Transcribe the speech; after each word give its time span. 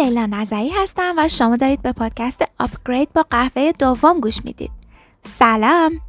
لیلا 0.00 0.26
نظری 0.26 0.70
هستم 0.70 1.14
و 1.18 1.28
شما 1.28 1.56
دارید 1.56 1.82
به 1.82 1.92
پادکست 1.92 2.44
آپگرید 2.60 3.12
با 3.12 3.24
قهوه 3.30 3.72
دوم 3.78 4.20
گوش 4.20 4.44
می‌دید. 4.44 4.70
سلام! 5.38 6.00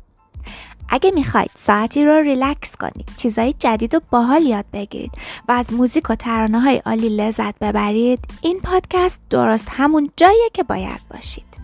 اگه 0.89 1.12
می‌خواید 1.12 1.52
ساعتی 1.54 2.05
رو 2.05 2.21
ریلکس 2.21 2.76
کنید، 2.76 3.09
چیزهای 3.18 3.54
جدید 3.59 3.95
و 3.95 4.00
باحال 4.12 4.41
یاد 4.41 4.66
بگیرید 4.73 5.12
و 5.48 5.52
از 5.52 5.73
موزیک 5.73 6.09
و 6.09 6.16
ترانه 6.16 6.59
های 6.59 6.81
عالی 6.86 7.09
لذت 7.09 7.59
ببرید، 7.59 8.20
این 8.41 8.59
پادکست 8.59 9.21
درست 9.30 9.68
همون 9.70 10.12
جاییه 10.17 10.49
که 10.54 10.63
باید 10.63 11.02
باشید. 11.12 11.58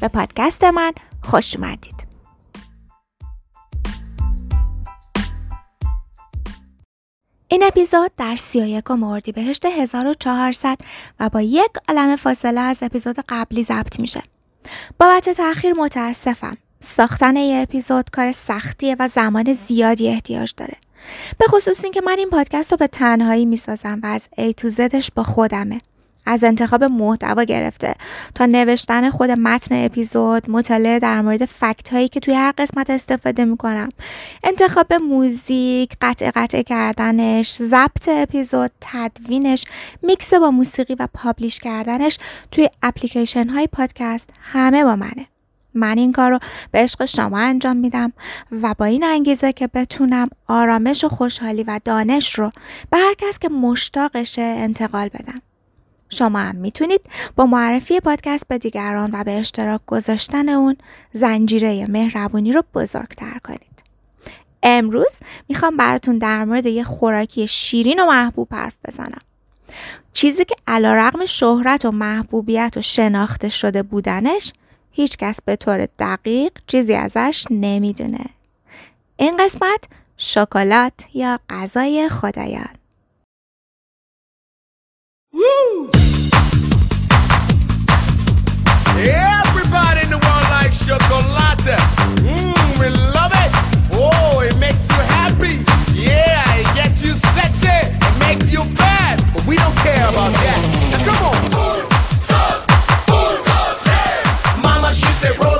به 0.00 0.08
پادکست 0.08 0.64
من 0.64 0.92
خوش 1.22 1.56
اومدید. 1.56 2.09
این 7.52 7.62
اپیزود 7.62 8.10
در 8.16 8.36
31 8.36 8.84
بهشت 9.34 9.66
1400 9.66 10.78
و 11.20 11.28
با 11.28 11.40
یک 11.40 11.70
عالم 11.88 12.16
فاصله 12.16 12.60
از 12.60 12.78
اپیزود 12.82 13.16
قبلی 13.28 13.62
ضبط 13.62 14.00
میشه. 14.00 14.22
بابت 14.98 15.28
تاخیر 15.28 15.72
متاسفم. 15.72 16.56
ساختن 16.80 17.36
یه 17.36 17.62
اپیزود 17.62 18.10
کار 18.10 18.32
سختیه 18.32 18.96
و 18.98 19.08
زمان 19.08 19.52
زیادی 19.52 20.08
احتیاج 20.08 20.54
داره. 20.56 20.76
به 21.38 21.46
خصوص 21.46 21.84
اینکه 21.84 22.00
من 22.06 22.18
این 22.18 22.30
پادکست 22.30 22.70
رو 22.70 22.76
به 22.76 22.86
تنهایی 22.86 23.46
می‌سازم 23.46 24.00
و 24.02 24.06
از 24.06 24.28
A 24.38 24.54
تو 24.56 24.68
زدش 24.68 25.10
با 25.10 25.22
خودمه. 25.22 25.80
از 26.26 26.44
انتخاب 26.44 26.84
محتوا 26.84 27.42
گرفته. 27.42 27.94
تا 28.34 28.46
نوشتن 28.46 29.10
خود 29.10 29.30
متن 29.30 29.84
اپیزود 29.84 30.50
مطالعه 30.50 30.98
در 30.98 31.20
مورد 31.20 31.44
فکت 31.44 31.92
هایی 31.92 32.08
که 32.08 32.20
توی 32.20 32.34
هر 32.34 32.52
قسمت 32.58 32.90
استفاده 32.90 33.44
می‌کنم. 33.44 33.88
انتخاب 34.44 34.94
موزیک 34.94 35.92
قطع 36.00 36.30
قطع 36.34 36.62
کردنش 36.62 37.56
ضبط 37.56 38.08
اپیزود 38.08 38.70
تدوینش 38.80 39.64
میکس 40.02 40.34
با 40.34 40.50
موسیقی 40.50 40.94
و 40.94 41.08
publish 41.14 41.58
کردنش 41.58 42.18
توی 42.50 42.68
اپلیکیشن 42.82 43.48
های 43.48 43.66
پادکست 43.66 44.30
همه 44.40 44.84
با 44.84 44.96
منه. 44.96 45.26
من 45.74 45.98
این 45.98 46.12
کار 46.12 46.30
رو 46.30 46.38
به 46.70 46.78
عشق 46.78 47.04
شما 47.04 47.38
انجام 47.38 47.76
میدم 47.76 48.12
و 48.62 48.74
با 48.74 48.84
این 48.84 49.04
انگیزه 49.04 49.52
که 49.52 49.66
بتونم 49.66 50.28
آرامش 50.48 51.04
و 51.04 51.08
خوشحالی 51.08 51.62
و 51.62 51.80
دانش 51.84 52.38
رو 52.38 52.50
به 52.90 52.96
هر 52.96 53.14
کس 53.18 53.38
که 53.38 53.48
مشتاقشه 53.48 54.42
انتقال 54.42 55.08
بدم. 55.08 55.42
شما 56.10 56.38
هم 56.38 56.56
می‌تونید 56.56 57.00
با 57.36 57.46
معرفی 57.46 58.00
پادکست 58.00 58.48
به 58.48 58.58
دیگران 58.58 59.10
و 59.12 59.24
به 59.24 59.30
اشتراک 59.30 59.80
گذاشتن 59.86 60.48
اون 60.48 60.76
زنجیره 61.12 61.86
مهربونی 61.86 62.52
رو 62.52 62.64
بزرگتر 62.74 63.38
کنید. 63.44 63.82
امروز 64.62 65.16
می‌خوام 65.48 65.76
براتون 65.76 66.18
در 66.18 66.44
مورد 66.44 66.66
یه 66.66 66.84
خوراکی 66.84 67.48
شیرین 67.48 68.00
و 68.00 68.06
محبوب 68.06 68.54
حرف 68.54 68.76
بزنم. 68.84 69.20
چیزی 70.12 70.44
که 70.44 70.54
علا 70.66 70.94
رقم 70.94 71.26
شهرت 71.26 71.84
و 71.84 71.90
محبوبیت 71.90 72.72
و 72.76 72.82
شناخته 72.82 73.48
شده 73.48 73.82
بودنش 73.82 74.52
هیچکس 74.90 75.38
به 75.44 75.56
طور 75.56 75.86
دقیق 75.98 76.52
چیزی 76.66 76.94
ازش 76.94 77.46
نمی‌دونه. 77.50 78.24
این 79.16 79.36
قسمت 79.36 79.84
شکلات 80.16 81.04
یا 81.14 81.40
غذای 81.50 82.08
خدایان 82.08 82.74
Woo! 85.34 85.99
Everybody 89.08 90.02
in 90.02 90.10
the 90.10 90.18
world 90.18 90.46
likes 90.50 90.84
chocolate. 90.86 91.64
Mmm, 92.20 92.80
we 92.80 92.88
love 93.16 93.32
it. 93.32 93.50
Oh, 93.92 94.40
it 94.40 94.56
makes 94.58 94.88
you 94.88 94.96
happy. 95.16 95.64
Yeah, 95.94 96.44
it 96.60 96.68
gets 96.74 97.02
you 97.02 97.16
sexy. 97.16 97.68
It 97.68 98.18
makes 98.20 98.52
you 98.52 98.62
bad. 98.76 99.22
But 99.32 99.46
we 99.46 99.56
don't 99.56 99.76
care 99.76 100.08
about 100.08 100.32
that. 100.32 100.60
Now 100.90 101.04
come 101.04 101.22
on. 101.30 101.40
Mama, 104.62 104.92
she 104.94 105.10
said, 105.20 105.38
roll 105.42 105.59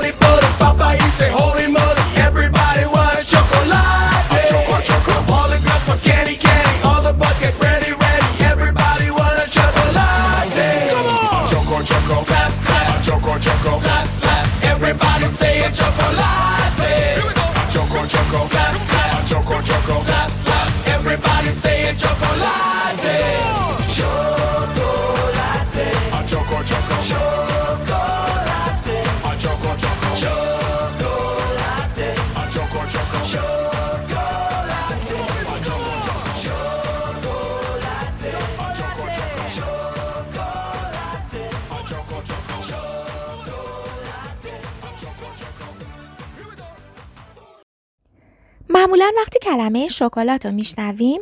شکلات 50.01 50.45
رو 50.45 50.51
میشنویم. 50.51 51.21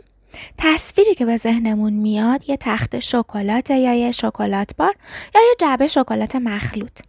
تصویری 0.57 1.15
که 1.15 1.25
به 1.25 1.37
ذهنمون 1.37 1.93
میاد 1.93 2.49
یه 2.49 2.57
تخت 2.57 2.99
شکلات 2.99 3.69
یا 3.69 3.93
یه 3.93 4.11
شکلات 4.11 4.75
بار 4.77 4.95
یا 5.35 5.41
یه 5.41 5.55
جعبه 5.59 5.87
شکلات 5.87 6.35
مخلوط. 6.35 6.99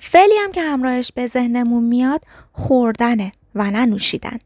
فعلی 0.00 0.34
هم 0.44 0.52
که 0.52 0.62
همراهش 0.62 1.12
به 1.12 1.26
ذهنمون 1.26 1.84
میاد 1.84 2.24
خوردنه 2.52 3.32
و 3.54 3.70
نه 3.70 3.86
نوشیدن. 3.86 4.38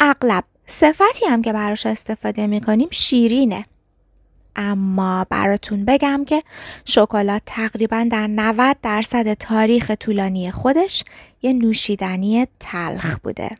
اغلب 0.00 0.44
صفتی 0.66 1.26
هم 1.28 1.42
که 1.42 1.52
براش 1.52 1.86
استفاده 1.86 2.46
می‌کنیم 2.46 2.88
شیرینه. 2.90 3.64
اما 4.56 5.26
براتون 5.30 5.84
بگم 5.84 6.24
که 6.26 6.42
شکلات 6.84 7.42
تقریبا 7.46 8.08
در 8.10 8.26
90 8.26 8.76
درصد 8.82 9.34
تاریخ 9.34 9.90
طولانی 9.90 10.50
خودش 10.50 11.04
یه 11.42 11.52
نوشیدنی 11.52 12.46
تلخ 12.60 13.18
بوده. 13.18 13.50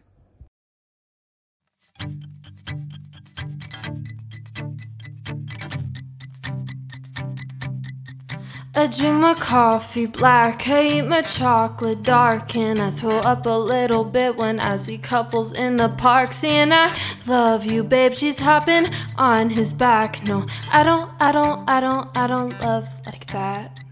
I 8.78 8.88
drink 8.88 9.20
my 9.20 9.32
coffee 9.32 10.04
black, 10.04 10.68
I 10.68 10.98
eat 10.98 11.02
my 11.02 11.22
chocolate 11.22 12.02
dark, 12.02 12.54
and 12.54 12.78
I 12.78 12.90
throw 12.90 13.20
up 13.20 13.46
a 13.46 13.58
little 13.58 14.04
bit 14.04 14.36
when 14.36 14.60
I 14.60 14.76
see 14.76 14.98
couples 14.98 15.54
in 15.54 15.76
the 15.78 15.88
park 15.88 16.32
saying 16.32 16.72
I 16.72 16.94
love 17.26 17.64
you, 17.64 17.82
babe. 17.82 18.12
She's 18.12 18.38
hopping 18.38 18.88
on 19.16 19.48
his 19.48 19.72
back. 19.72 20.22
No, 20.26 20.44
I 20.70 20.82
don't, 20.82 21.10
I 21.18 21.32
don't, 21.32 21.66
I 21.66 21.80
don't, 21.80 22.14
I 22.14 22.26
don't 22.26 22.60
love 22.60 22.86
like 23.06 23.26
that. 23.28 23.85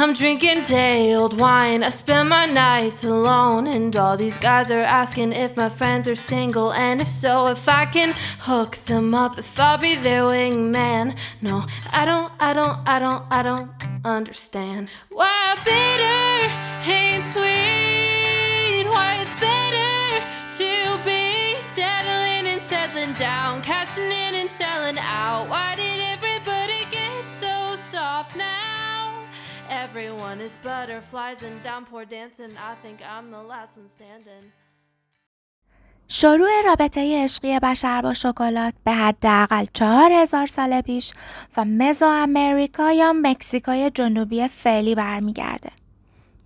I'm 0.00 0.12
drinking 0.12 0.62
day 0.62 1.12
old 1.12 1.40
wine. 1.40 1.82
I 1.82 1.88
spend 1.88 2.28
my 2.28 2.46
nights 2.46 3.02
alone, 3.02 3.66
and 3.66 3.94
all 3.96 4.16
these 4.16 4.38
guys 4.38 4.70
are 4.70 4.78
asking 4.78 5.32
if 5.32 5.56
my 5.56 5.68
friends 5.68 6.06
are 6.06 6.14
single, 6.14 6.72
and 6.72 7.00
if 7.00 7.08
so, 7.08 7.48
if 7.48 7.68
I 7.68 7.84
can 7.84 8.14
hook 8.38 8.76
them 8.76 9.12
up, 9.12 9.40
if 9.40 9.58
I'll 9.58 9.76
be 9.76 9.96
their 9.96 10.22
wingman. 10.22 11.18
No, 11.42 11.64
I 11.90 12.04
don't, 12.04 12.32
I 12.38 12.52
don't, 12.52 12.78
I 12.86 13.00
don't, 13.00 13.24
I 13.28 13.42
don't 13.42 13.72
understand 14.04 14.88
why 15.08 15.56
bitter 15.64 16.48
ain't 16.88 17.24
sweet. 17.24 18.86
Why 18.88 19.18
it's 19.20 19.34
better 19.40 20.22
to 20.58 21.04
be 21.04 21.60
settling 21.60 22.46
and 22.46 22.62
settling 22.62 23.14
down, 23.14 23.62
cashing 23.62 24.04
in 24.04 24.36
and 24.36 24.48
selling 24.48 24.98
out. 25.00 25.48
Why 25.48 25.74
did 25.74 25.97
Everyone 29.88 30.38
is 30.48 30.54
butterflies 30.68 31.40
and 31.48 31.56
downpour 31.68 32.04
dancing. 32.16 32.52
I 32.70 32.74
think 32.82 32.98
I'm 33.14 33.26
the 33.36 33.42
last 33.52 33.72
one 33.78 33.88
standing. 33.96 34.44
شروع 36.08 36.48
رابطه 36.64 37.24
عشقی 37.24 37.58
بشر 37.58 38.02
با 38.02 38.12
شکلات 38.12 38.74
به 38.84 38.92
حداقل 38.92 39.66
چهار 39.72 40.12
هزار 40.12 40.46
سال 40.46 40.80
پیش 40.80 41.12
و 41.56 41.64
مزو 41.64 42.06
امریکا 42.06 42.92
یا 42.92 43.12
مکزیکای 43.12 43.90
جنوبی 43.90 44.48
فعلی 44.48 44.94
برمیگرده. 44.94 45.70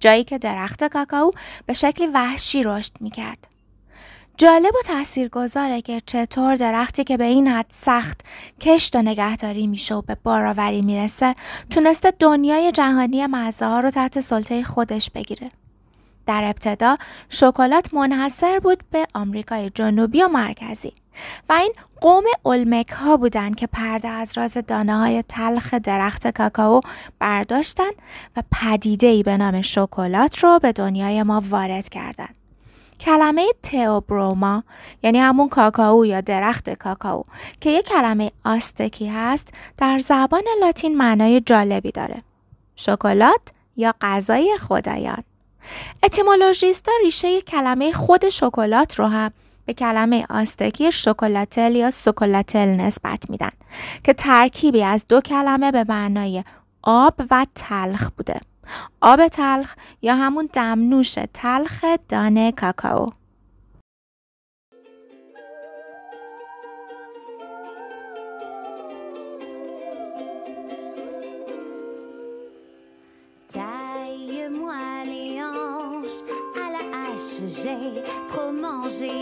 جایی 0.00 0.24
که 0.24 0.38
درخت 0.38 0.84
کاکائو 0.84 1.30
به 1.66 1.72
شکلی 1.72 2.06
وحشی 2.06 2.62
رشد 2.62 2.92
می‌کرد. 3.00 3.51
جالب 4.36 4.74
و 4.74 4.82
تاثیرگذاره 4.84 5.82
که 5.82 6.02
چطور 6.06 6.54
درختی 6.54 7.04
که 7.04 7.16
به 7.16 7.24
این 7.24 7.48
حد 7.48 7.66
سخت 7.68 8.20
کشت 8.60 8.96
و 8.96 9.02
نگهداری 9.02 9.66
میشه 9.66 9.94
و 9.94 10.02
به 10.02 10.16
باراوری 10.22 10.82
می‌رسه 10.82 11.34
تونسته 11.70 12.12
دنیای 12.18 12.72
جهانی 12.72 13.26
مزه 13.26 13.66
ها 13.66 13.80
رو 13.80 13.90
تحت 13.90 14.20
سلطه 14.20 14.62
خودش 14.62 15.10
بگیره. 15.10 15.48
در 16.26 16.44
ابتدا 16.44 16.96
شکلات 17.28 17.94
منحصر 17.94 18.58
بود 18.58 18.84
به 18.90 19.06
آمریکای 19.14 19.70
جنوبی 19.70 20.22
و 20.22 20.28
مرکزی 20.28 20.92
و 21.48 21.52
این 21.52 21.72
قوم 22.00 22.24
اولمک 22.42 22.88
ها 22.88 23.16
بودند 23.16 23.56
که 23.56 23.66
پرده 23.66 24.08
از 24.08 24.38
راز 24.38 24.56
دانه 24.66 24.98
های 24.98 25.24
تلخ 25.28 25.74
درخت 25.74 26.28
کاکائو 26.28 26.80
برداشتن 27.18 27.90
و 28.36 28.42
پدیده 28.52 29.06
ای 29.06 29.22
به 29.22 29.36
نام 29.36 29.62
شکلات 29.62 30.38
رو 30.38 30.58
به 30.58 30.72
دنیای 30.72 31.22
ما 31.22 31.42
وارد 31.50 31.88
کردند. 31.88 32.41
کلمه 33.02 33.46
تئوبروما 33.62 34.64
یعنی 35.02 35.18
همون 35.20 35.48
کاکائو 35.48 36.06
یا 36.06 36.20
درخت 36.20 36.70
کاکائو 36.70 37.22
که 37.60 37.70
یک 37.70 37.86
کلمه 37.86 38.30
آستکی 38.44 39.06
هست 39.06 39.48
در 39.76 39.98
زبان 39.98 40.42
لاتین 40.60 40.96
معنای 40.96 41.40
جالبی 41.40 41.92
داره. 41.92 42.18
شکلات 42.76 43.40
یا 43.76 43.94
غذای 44.00 44.56
خدایان. 44.60 45.22
اتیمولوژیستا 46.02 46.92
ریشه 47.04 47.40
کلمه 47.40 47.92
خود 47.92 48.28
شکلات 48.28 48.98
رو 48.98 49.06
هم 49.06 49.30
به 49.66 49.74
کلمه 49.74 50.26
آستکی 50.30 50.92
شکلاتل 50.92 51.76
یا 51.76 51.90
سوکولاتل 51.90 52.68
نسبت 52.68 53.30
میدن 53.30 53.50
که 54.04 54.12
ترکیبی 54.12 54.82
از 54.82 55.06
دو 55.08 55.20
کلمه 55.20 55.72
به 55.72 55.84
معنای 55.88 56.44
آب 56.82 57.14
و 57.30 57.46
تلخ 57.54 58.10
بوده. 58.10 58.40
آب 59.00 59.28
تلخ 59.28 59.74
یا 60.02 60.16
همون 60.16 60.48
دمنوش 60.52 61.18
تلخ 61.34 61.84
دانه 62.08 62.52
کاکائو. 62.52 63.06
j'ai 77.48 78.02
trop 78.28 78.52
mangé 78.52 79.12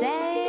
say 0.00 0.39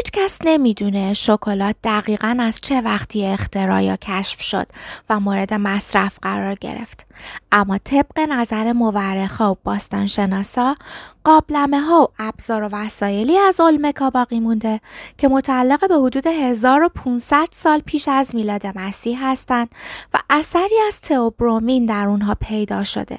هیچ 0.00 0.12
کس 0.12 0.38
نمی‌دونه 0.44 1.14
شکلات 1.14 1.76
دقیقا 1.84 2.36
از 2.40 2.60
چه 2.60 2.80
وقتی 2.80 3.26
اختراع 3.26 3.84
یا 3.84 3.96
کشف 3.96 4.40
شد 4.40 4.66
و 5.10 5.20
مورد 5.20 5.54
مصرف 5.54 6.18
قرار 6.22 6.54
گرفت. 6.54 7.06
اما 7.52 7.78
طبق 7.78 8.18
نظر 8.18 8.72
مورخا 8.72 9.52
و 9.52 9.56
باستانشناسا 9.64 10.76
قابلمه 11.24 11.80
ها 11.80 12.02
و 12.02 12.08
ابزار 12.18 12.62
و 12.62 12.68
وسایلی 12.72 13.38
از 13.38 13.60
اولمکا 13.60 14.10
باقی 14.10 14.40
مونده 14.40 14.80
که 15.18 15.28
متعلق 15.28 15.88
به 15.88 15.94
حدود 15.94 16.26
1500 16.26 17.48
سال 17.50 17.80
پیش 17.80 18.08
از 18.08 18.34
میلاد 18.34 18.66
مسیح 18.66 19.30
هستند 19.30 19.68
و 20.14 20.18
اثری 20.30 20.80
از 20.86 21.00
تئوبرومین 21.00 21.84
در 21.84 22.06
اونها 22.06 22.36
پیدا 22.40 22.84
شده. 22.84 23.18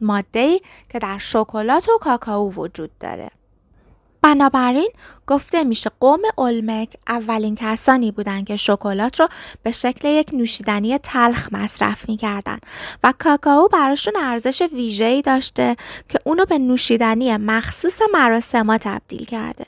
ماده 0.00 0.60
که 0.88 0.98
در 0.98 1.18
شکلات 1.18 1.88
و 1.88 1.98
کاکائو 2.00 2.50
وجود 2.50 2.90
داره. 3.00 3.30
بنابراین 4.22 4.90
گفته 5.26 5.64
میشه 5.64 5.90
قوم 6.00 6.20
اولمک 6.38 6.96
اولین 7.08 7.54
کسانی 7.54 8.10
بودند 8.12 8.46
که 8.46 8.56
شکلات 8.56 9.20
رو 9.20 9.28
به 9.62 9.72
شکل 9.72 10.08
یک 10.08 10.30
نوشیدنی 10.32 10.98
تلخ 10.98 11.48
مصرف 11.52 12.08
می‌کردن 12.08 12.58
و 13.04 13.14
کاکائو 13.18 13.68
براشون 13.68 14.14
ارزش 14.16 14.62
ویژه‌ای 14.72 15.22
داشته 15.22 15.76
که 16.08 16.18
اونو 16.24 16.44
به 16.44 16.58
نوشیدنی 16.58 17.36
مخصوص 17.36 18.00
مراسما 18.12 18.78
تبدیل 18.78 19.24
کرده. 19.24 19.66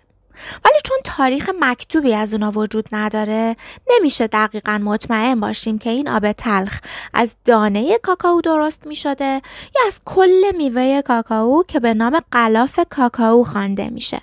ولی 0.65 0.75
چون 0.85 0.99
تاریخ 1.05 1.51
مکتوبی 1.61 2.15
از 2.15 2.35
اونا 2.35 2.51
وجود 2.51 2.89
نداره 2.93 3.57
نمیشه 3.91 4.27
دقیقا 4.27 4.81
مطمئن 4.85 5.41
باشیم 5.41 5.79
که 5.79 5.91
این 5.91 6.09
آب 6.09 6.33
تلخ 6.33 6.81
از 7.15 7.37
دانه 7.45 7.99
کاکائو 7.99 8.41
درست 8.41 8.87
می 8.87 8.97
شده 8.97 9.43
یا 9.75 9.83
از 9.87 10.01
کل 10.05 10.57
میوه 10.57 11.03
کاکائو 11.03 11.63
که 11.69 11.81
به 11.81 11.95
نام 11.95 12.21
قلاف 12.33 12.81
کاکائو 12.91 13.45
خوانده 13.45 13.91
میشه. 13.91 14.23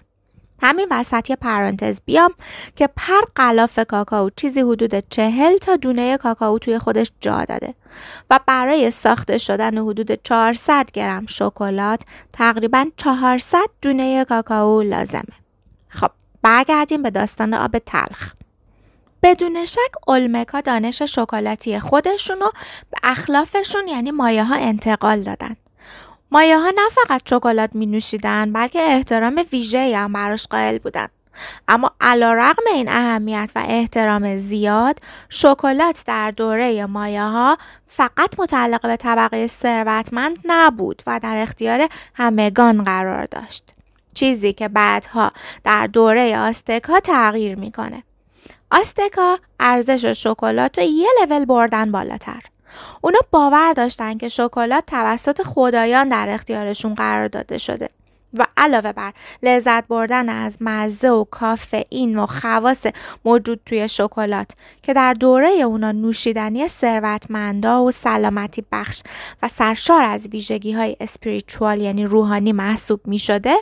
همین 0.61 0.88
وسط 0.91 1.29
یه 1.29 1.35
پرانتز 1.35 2.00
بیام 2.06 2.33
که 2.75 2.89
پر 2.97 3.21
قلاف 3.35 3.79
کاکائو 3.79 4.29
چیزی 4.35 4.61
حدود 4.61 5.09
چهل 5.09 5.57
تا 5.57 5.75
دونه 5.75 6.17
کاکائو 6.17 6.57
توی 6.59 6.79
خودش 6.79 7.11
جا 7.21 7.45
داده 7.45 7.73
و 8.29 8.39
برای 8.45 8.91
ساخته 8.91 9.38
شدن 9.38 9.77
حدود 9.77 10.23
400 10.23 10.91
گرم 10.91 11.25
شکلات 11.25 12.01
تقریبا 12.33 12.85
400 12.97 13.57
دونه 13.81 14.25
کاکائو 14.25 14.81
لازمه. 14.81 15.23
خب 15.89 16.11
برگردیم 16.41 17.03
به 17.03 17.09
داستان 17.09 17.53
آب 17.53 17.77
تلخ. 17.77 18.33
بدون 19.23 19.65
شک 19.65 20.07
اولمکا 20.07 20.61
دانش 20.61 21.01
شکلاتی 21.01 21.79
خودشونو 21.79 22.50
به 22.91 22.97
اخلافشون 23.03 23.88
یعنی 23.88 24.11
مایه 24.11 24.44
ها 24.44 24.56
انتقال 24.56 25.23
دادن. 25.23 25.56
مایه 26.31 26.57
ها 26.57 26.69
نه 26.69 26.89
فقط 26.91 27.21
شکلات 27.25 27.69
می 27.73 27.85
نوشیدن 27.85 28.53
بلکه 28.53 28.79
احترام 28.81 29.45
ویژه 29.51 29.97
هم 29.97 30.13
براش 30.13 30.47
قائل 30.47 30.77
بودن. 30.77 31.07
اما 31.67 31.91
علا 32.01 32.33
رقم 32.33 32.63
این 32.73 32.89
اهمیت 32.89 33.49
و 33.55 33.63
احترام 33.67 34.37
زیاد 34.37 34.99
شکلات 35.29 36.03
در 36.07 36.31
دوره 36.31 36.85
مایه 36.85 37.23
ها 37.23 37.57
فقط 37.87 38.39
متعلق 38.39 38.81
به 38.81 38.97
طبقه 38.97 39.47
ثروتمند 39.47 40.39
نبود 40.45 41.03
و 41.07 41.19
در 41.23 41.37
اختیار 41.37 41.89
همگان 42.15 42.83
قرار 42.83 43.25
داشت. 43.25 43.73
چیزی 44.13 44.53
که 44.53 44.67
بعدها 44.67 45.31
در 45.63 45.87
دوره 45.87 46.39
آستکا 46.39 46.99
تغییر 46.99 47.55
می‌کنه. 47.55 48.03
آستکا 48.71 49.37
ارزش 49.59 50.05
شکلات 50.05 50.79
رو 50.79 50.85
یه 50.85 51.07
لول 51.21 51.45
بردن 51.45 51.91
بالاتر. 51.91 52.41
اونا 53.01 53.19
باور 53.31 53.73
داشتن 53.73 54.17
که 54.17 54.29
شکلات 54.29 54.85
توسط 54.85 55.42
خدایان 55.42 56.09
در 56.09 56.30
اختیارشون 56.30 56.94
قرار 56.94 57.27
داده 57.27 57.57
شده 57.57 57.87
و 58.33 58.45
علاوه 58.57 58.92
بر 58.92 59.13
لذت 59.44 59.87
بردن 59.87 60.30
از 60.30 60.57
مزه 60.61 61.09
و 61.09 61.23
کافئین 61.23 62.19
و 62.19 62.25
خواص 62.25 62.85
موجود 63.25 63.59
توی 63.65 63.89
شکلات 63.89 64.51
که 64.83 64.94
در 64.94 65.13
دوره 65.13 65.49
اونا 65.49 65.92
نوشیدنی 65.92 66.68
ثروتمندا 66.68 67.83
و 67.83 67.92
سلامتی 67.92 68.65
بخش 68.71 69.01
و 69.44 69.47
سرشار 69.47 70.04
از 70.04 70.27
ویژگی 70.27 70.71
های 70.71 70.95
اسپریچوال 70.99 71.81
یعنی 71.81 72.06
روحانی 72.06 72.51
محسوب 72.51 73.07
می 73.07 73.19
شده 73.19 73.56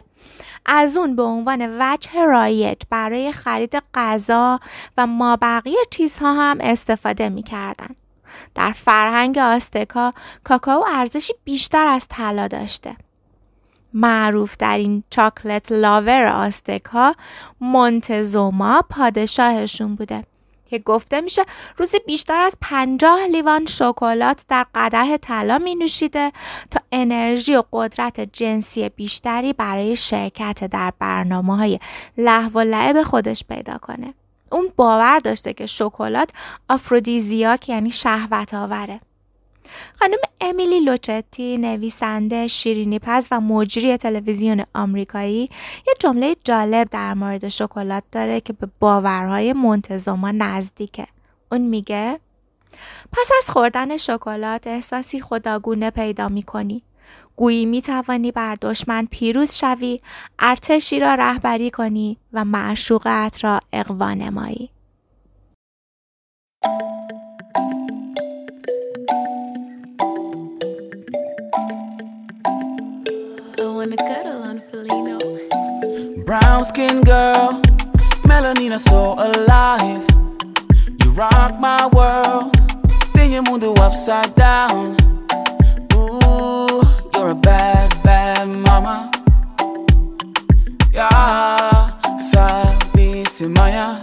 از 0.66 0.98
اون 0.98 1.16
به 1.16 1.24
عنوان 1.24 1.78
وجه 1.82 2.26
رایج 2.26 2.78
برای 2.90 3.32
خرید 3.32 3.84
غذا 3.94 4.60
و 4.98 5.08
مابقی 5.08 5.76
چیزها 5.92 6.34
هم 6.34 6.58
استفاده 6.62 7.30
می 7.30 7.44
کردن. 7.44 7.88
در 8.56 8.72
فرهنگ 8.72 9.38
آستکا 9.38 10.12
کاکائو 10.44 10.84
ارزشی 10.88 11.34
بیشتر 11.44 11.88
از 11.88 12.08
طلا 12.08 12.48
داشته. 12.48 12.96
معروف 13.94 14.58
در 14.58 14.78
این 14.78 15.04
چاکلت 15.10 15.72
لاور 15.72 16.26
آستکا 16.26 17.14
مونتزوما 17.62 18.82
پادشاهشون 18.90 19.96
بوده 19.96 20.24
که 20.70 20.80
گفته 20.80 21.22
میشه 21.22 21.42
روزی 21.78 21.98
بیشتر 22.08 22.40
از 22.40 22.58
پنجاه 22.62 23.28
لیوان 23.28 23.66
شکلات 23.66 24.44
در 24.48 24.66
قده 24.76 25.18
طلا 25.18 25.58
می 25.58 25.76
نوشیده 25.76 26.32
تا 26.72 26.80
انرژی 26.92 27.56
و 27.56 27.64
قدرت 27.74 28.20
جنسی 28.20 28.90
بیشتری 28.90 29.54
برای 29.54 29.96
شرکت 29.96 30.64
در 30.64 30.94
برنامه 31.00 31.58
های 31.58 31.80
لحو 32.18 32.60
و 32.60 32.60
لعب 32.60 33.04
خودش 33.04 33.44
پیدا 33.50 33.78
کنه. 33.78 34.14
اون 34.52 34.72
باور 34.76 35.20
داشته 35.20 35.54
که 35.54 35.66
شکلات 35.66 36.30
آفرودیزیاک 36.70 37.70
یعنی 37.70 37.92
شهوت 37.92 38.54
آوره. 38.54 39.00
خانم 40.00 40.18
امیلی 40.42 40.80
لوچتی 40.80 41.58
نویسنده 41.58 42.48
شیرینی 42.48 43.00
پز 43.00 43.28
و 43.32 43.40
مجری 43.40 43.98
تلویزیون 43.98 44.64
آمریکایی 44.76 45.50
یه 45.88 45.94
جمله 46.00 46.36
جالب 46.44 46.88
در 46.90 47.14
مورد 47.14 47.48
شکلات 47.50 48.04
داره 48.12 48.42
که 48.42 48.54
به 48.54 48.68
باورهای 48.80 49.54
منتظما 49.54 50.32
نزدیکه 50.32 51.08
اون 51.52 51.62
میگه 51.62 52.20
پس 53.12 53.30
از 53.38 53.50
خوردن 53.50 53.98
شکلات 53.98 54.68
احساسی 54.68 55.22
خداگونه 55.22 55.90
پیدا 55.90 56.28
می‌کنی 56.28 56.82
گویی 57.36 57.66
می 57.66 57.82
توانی 57.82 58.32
بر 58.32 58.58
دشمن 58.62 59.08
پیروز 59.12 59.52
شوی، 59.52 60.00
ارتشی 60.40 61.00
را 61.00 61.16
رهبری 61.16 61.72
کنی 61.72 62.18
و 62.34 62.46
معشوقت 62.46 63.44
را 63.44 63.60
اقوا 63.74 64.14
نمایی. 64.14 64.70
bad, 87.48 87.90
bad 88.04 88.48
mama. 88.48 89.10
yeah, 90.92 91.08
Ya, 91.08 92.20
sabisi 92.32 93.48
maya. 93.48 93.97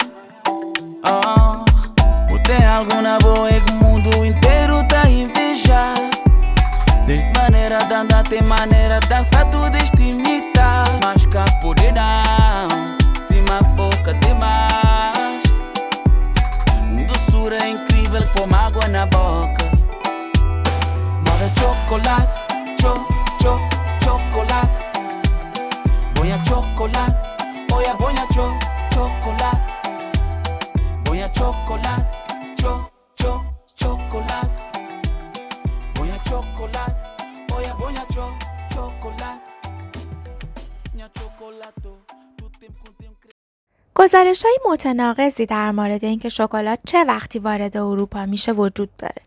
گزارش 44.04 44.44
های 44.44 44.58
متناقضی 44.72 45.46
در 45.46 45.70
مورد 45.70 46.04
اینکه 46.04 46.28
شکلات 46.28 46.78
چه 46.86 47.04
وقتی 47.04 47.38
وارد 47.38 47.76
اروپا 47.76 48.26
میشه 48.26 48.52
وجود 48.52 48.96
داره. 48.98 49.22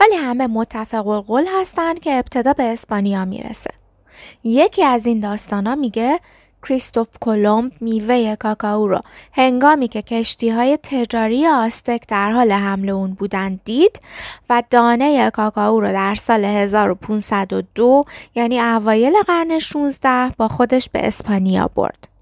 ولی 0.00 0.14
همه 0.14 0.46
متفق 0.46 1.06
القول 1.06 1.44
هستند 1.60 2.00
که 2.00 2.18
ابتدا 2.18 2.52
به 2.52 2.62
اسپانیا 2.62 3.24
می‌رسه. 3.24 3.70
یکی 4.44 4.84
از 4.84 5.06
این 5.06 5.18
داستانا 5.18 5.74
میگه 5.74 6.20
کریستوف 6.62 7.08
کلمب 7.20 7.72
میوه 7.80 8.36
کاکائو 8.36 8.88
رو 8.88 9.00
هنگامی 9.32 9.88
که 9.88 10.02
کشتی 10.02 10.50
های 10.50 10.78
تجاری 10.82 11.46
آستک 11.46 12.02
در 12.08 12.32
حال 12.32 12.52
حمل 12.52 12.88
اون 12.88 13.12
بودن 13.12 13.60
دید 13.64 14.00
و 14.50 14.62
دانه 14.70 15.30
کاکائو 15.30 15.80
رو 15.80 15.92
در 15.92 16.14
سال 16.14 16.44
1502 16.44 18.04
یعنی 18.34 18.60
اوایل 18.60 19.14
قرن 19.26 19.58
16 19.58 20.28
با 20.36 20.48
خودش 20.48 20.88
به 20.88 21.06
اسپانیا 21.06 21.70
برد. 21.74 22.13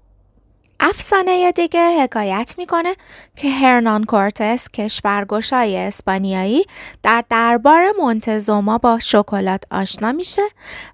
افسانه 0.85 1.51
دیگه 1.51 2.01
حکایت 2.03 2.53
می‌کنه 2.57 2.95
که 3.35 3.49
هرنان 3.49 4.03
کورتس 4.03 4.69
کشورگشای 4.69 5.77
اسپانیایی 5.77 6.65
در 7.03 7.23
دربار 7.29 7.83
مونتزوما 7.99 8.77
با 8.77 8.99
شکلات 8.99 9.63
آشنا 9.71 10.11
میشه 10.11 10.41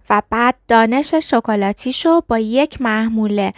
و 0.10 0.22
بعد 0.30 0.56
دانش 0.68 1.14
شکلاتیشو 1.14 2.22
با 2.28 2.40
یک 2.40 2.82
محموله 2.82 3.52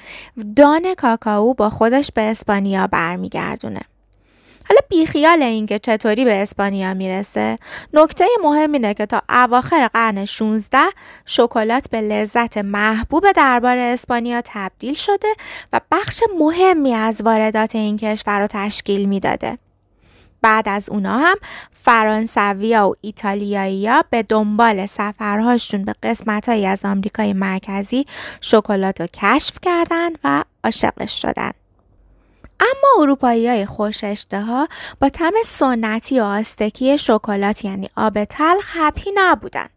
دان 0.55 0.93
کاکائو 0.93 1.53
با 1.53 1.69
خودش 1.69 2.11
به 2.11 2.21
اسپانیا 2.21 2.87
برمیگردونه. 2.87 3.81
حالا 4.71 4.81
بیخیال 4.89 5.41
اینکه 5.41 5.79
چطوری 5.79 6.25
به 6.25 6.41
اسپانیا 6.41 6.93
می‌رسه 6.93 7.55
نکته 7.93 8.25
مهم 8.43 8.71
اینه 8.71 8.93
که 8.93 9.05
تا 9.05 9.21
اواخر 9.29 9.87
قرن 9.87 10.25
16 10.25 10.77
شکلات 11.25 11.89
به 11.89 12.01
لذت 12.01 12.57
محبوب 12.57 13.31
دربار 13.31 13.77
اسپانیا 13.77 14.41
تبدیل 14.45 14.93
شده 14.93 15.27
و 15.73 15.81
بخش 15.91 16.23
مهمی 16.39 16.93
از 16.93 17.21
واردات 17.21 17.75
این 17.75 17.97
کشور 17.97 18.39
رو 18.39 18.47
تشکیل 18.49 19.05
می‌داده. 19.05 19.57
بعد 20.41 20.69
از 20.69 20.89
اونا 20.89 21.17
هم 21.17 21.37
فرانسویا 21.83 22.89
و 22.89 22.93
ایتالیایی‌ها 23.01 24.03
به 24.09 24.23
دنبال 24.23 24.85
سفرهاشون 24.85 25.85
به 25.85 25.95
قسمتهایی 26.03 26.65
از 26.65 26.85
آمریکای 26.85 27.33
مرکزی 27.33 28.05
شکلات 28.41 29.01
رو 29.01 29.07
کشف 29.13 29.57
کردن 29.61 30.09
و 30.23 30.43
عاشقش 30.63 31.21
شدن. 31.21 31.51
اما 32.61 33.03
اروپایی 33.03 33.47
های 33.47 33.65
خوش 33.65 34.03
اشتها 34.03 34.67
با 35.01 35.09
تم 35.09 35.33
سنتی 35.45 36.19
و 36.19 36.23
آستکی 36.23 36.97
شکلات 36.97 37.65
یعنی 37.65 37.89
آب 37.95 38.23
تلخ 38.23 38.69
هپی 38.73 39.11
نبودن 39.15 39.67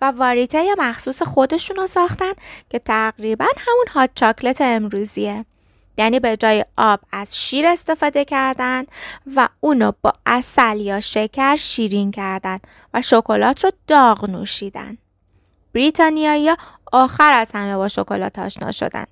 و 0.00 0.10
واریته 0.10 0.74
مخصوص 0.78 1.22
خودشون 1.22 1.76
رو 1.76 1.86
ساختن 1.86 2.32
که 2.70 2.78
تقریبا 2.78 3.44
همون 3.44 3.86
هات 3.92 4.10
چاکلت 4.14 4.60
امروزیه. 4.60 5.44
یعنی 5.98 6.20
به 6.20 6.36
جای 6.36 6.64
آب 6.76 7.00
از 7.12 7.38
شیر 7.38 7.66
استفاده 7.66 8.24
کردن 8.24 8.84
و 9.36 9.48
اونو 9.60 9.92
با 10.02 10.12
اصل 10.26 10.80
یا 10.80 11.00
شکر 11.00 11.56
شیرین 11.56 12.10
کردن 12.10 12.58
و 12.94 13.02
شکلات 13.02 13.64
رو 13.64 13.70
داغ 13.86 14.30
نوشیدن. 14.30 14.98
بریتانیایی 15.74 16.50
آخر 16.92 17.32
از 17.32 17.50
همه 17.54 17.76
با 17.76 17.88
شکلات 17.88 18.38
آشنا 18.38 18.72
شدن. 18.72 19.04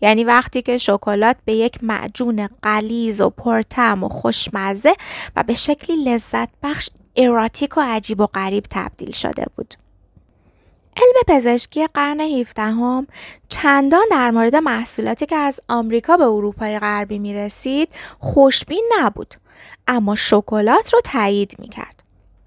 یعنی 0.00 0.24
وقتی 0.24 0.62
که 0.62 0.78
شکلات 0.78 1.36
به 1.44 1.52
یک 1.52 1.84
معجون 1.84 2.48
قلیز 2.62 3.20
و 3.20 3.30
پرتم 3.30 4.04
و 4.04 4.08
خوشمزه 4.08 4.94
و 5.36 5.42
به 5.42 5.54
شکلی 5.54 6.04
لذت 6.04 6.48
بخش 6.62 6.90
ایراتیک 7.14 7.76
و 7.76 7.80
عجیب 7.80 8.20
و 8.20 8.26
غریب 8.26 8.64
تبدیل 8.70 9.12
شده 9.12 9.44
بود. 9.56 9.74
علم 10.96 11.38
پزشکی 11.38 11.86
قرن 11.86 12.20
17 12.20 12.62
هم 12.62 13.06
چندان 13.48 14.04
در 14.10 14.30
مورد 14.30 14.56
محصولاتی 14.56 15.26
که 15.26 15.36
از 15.36 15.60
آمریکا 15.68 16.16
به 16.16 16.24
اروپای 16.24 16.78
غربی 16.78 17.18
می 17.18 17.34
رسید 17.34 17.88
خوشبین 18.20 18.90
نبود 18.98 19.34
اما 19.88 20.14
شکلات 20.14 20.94
رو 20.94 21.00
تایید 21.04 21.54
می 21.58 21.68
کرد. 21.68 21.95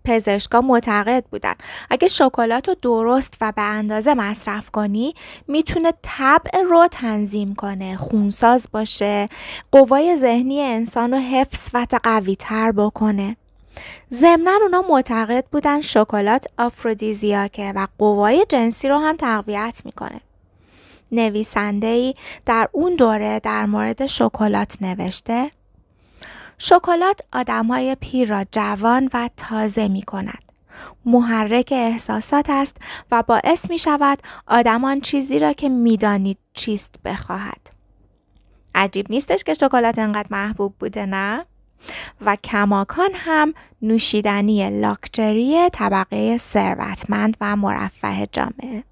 پزشکا 0.09 0.61
معتقد 0.61 1.23
بودن. 1.31 1.53
اگه 1.89 2.07
شکلات 2.07 2.67
رو 2.67 2.75
درست 2.81 3.33
و 3.41 3.53
به 3.55 3.61
اندازه 3.61 4.13
مصرف 4.13 4.69
کنی 4.69 5.13
می‌تونه 5.47 5.93
طبع 6.01 6.61
رو 6.61 6.87
تنظیم 6.91 7.55
کنه 7.55 7.97
خونساز 7.97 8.67
باشه 8.71 9.27
قوای 9.71 10.17
ذهنی 10.17 10.61
انسان 10.61 11.11
رو 11.11 11.19
حفظ 11.19 11.69
و 11.73 11.85
قوی 12.03 12.35
تر 12.35 12.71
بکنه. 12.71 13.35
ضمنا 14.13 14.51
اونا 14.61 14.83
معتقد 14.89 15.45
بودن 15.51 15.81
شکلات 15.81 16.45
آفرودیزیاکه 16.57 17.73
و 17.75 17.87
قوای 17.97 18.45
جنسی 18.49 18.89
رو 18.89 18.97
هم 18.97 19.15
تقویت 19.15 19.81
می‌کنه. 19.85 20.21
نویسنده 21.11 21.87
ای 21.87 22.13
در 22.45 22.69
اون 22.71 22.95
دوره 22.95 23.39
در 23.39 23.65
مورد 23.65 24.05
شکلات 24.05 24.77
نوشته 24.81 25.51
شکلات 26.59 27.21
آدمهای 27.33 27.97
پیر 27.99 28.29
را 28.29 28.45
جوان 28.51 29.09
و 29.13 29.29
تازه 29.37 29.87
می 29.87 30.01
کند. 30.01 30.43
محرک 31.05 31.69
احساسات 31.71 32.49
است 32.49 32.77
و 33.11 33.23
باعث 33.23 33.69
می 33.69 33.79
شود 33.79 34.19
آدمان 34.47 35.01
چیزی 35.01 35.39
را 35.39 35.53
که 35.53 35.69
می‌دانید 35.69 36.37
چیست 36.53 36.95
بخواهد. 37.05 37.69
عجیب 38.75 39.05
نیستش 39.09 39.43
که 39.43 39.53
شکلات 39.53 39.99
انقدر 39.99 40.27
محبوب 40.31 40.75
بوده 40.79 41.05
نه؟ 41.05 41.45
و 42.21 42.35
کماکان 42.35 43.09
هم 43.13 43.53
نوشیدنی 43.81 44.79
لاکچری 44.81 45.69
طبقه 45.69 46.37
ثروتمند 46.37 47.37
و 47.41 47.55
مرفه 47.55 48.27
جامعه. 48.31 48.83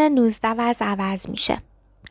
قرن 0.00 0.12
19 0.12 0.48
وضع 0.48 0.84
عوض 0.84 1.28
میشه. 1.28 1.58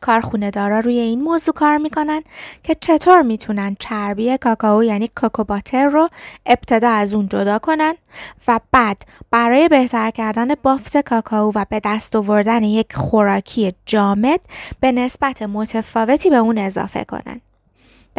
کارخونه 0.01 0.51
دارا 0.51 0.79
روی 0.79 0.99
این 0.99 1.21
موضوع 1.21 1.53
کار 1.53 1.77
می‌کنن 1.77 2.21
که 2.63 2.75
چطور 2.75 3.21
می‌تونن 3.21 3.75
چربی 3.79 4.37
کاکائو 4.37 4.83
یعنی 4.83 5.09
کوکوباتر 5.15 5.85
رو 5.85 6.09
ابتدا 6.45 6.89
از 6.89 7.13
اون 7.13 7.27
جدا 7.27 7.59
کنن 7.59 7.95
و 8.47 8.59
بعد 8.71 8.97
برای 9.31 9.69
بهتر 9.69 10.11
کردن 10.11 10.55
بافت 10.63 10.97
کاکائو 10.97 11.51
و 11.55 11.65
به 11.69 11.81
دست 11.83 12.15
آوردن 12.15 12.63
یک 12.63 12.95
خوراکی 12.95 13.73
جامد 13.85 14.39
به 14.79 14.91
نسبت 14.91 15.41
متفاوتی 15.41 16.29
به 16.29 16.37
اون 16.37 16.57
اضافه 16.57 17.03
کنن. 17.03 17.41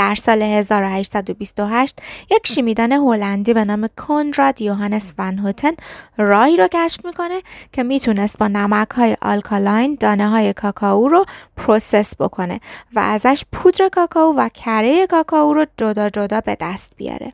در 0.00 0.14
سال 0.14 0.42
1828 0.42 1.98
یک 2.30 2.46
شیمیدان 2.46 2.92
هلندی 2.92 3.54
به 3.54 3.64
نام 3.64 3.88
کنراد 3.96 4.60
یوهانس 4.60 5.12
ون 5.18 5.38
هوتن 5.38 5.72
راهی 6.16 6.56
رو 6.56 6.68
کشف 6.72 7.04
می‌کنه 7.04 7.42
که 7.72 7.82
می‌تونست 7.82 8.38
با 8.38 8.48
نمک 8.48 8.90
های 8.90 9.16
alkaline 9.22 9.96
دانه 10.00 10.28
های 10.28 10.52
کاکائو 10.52 11.08
رو 11.08 11.24
process 11.56 12.14
بکنه 12.16 12.60
و 12.94 12.98
ازش 12.98 13.44
پودر 13.52 13.88
کاکائو 13.88 14.34
و 14.36 14.48
کره 14.48 15.06
کاکائو 15.06 15.54
رو 15.54 15.66
جدا 15.76 16.08
جدا 16.08 16.40
به 16.40 16.56
دست 16.60 16.92
بیاره. 16.96 17.32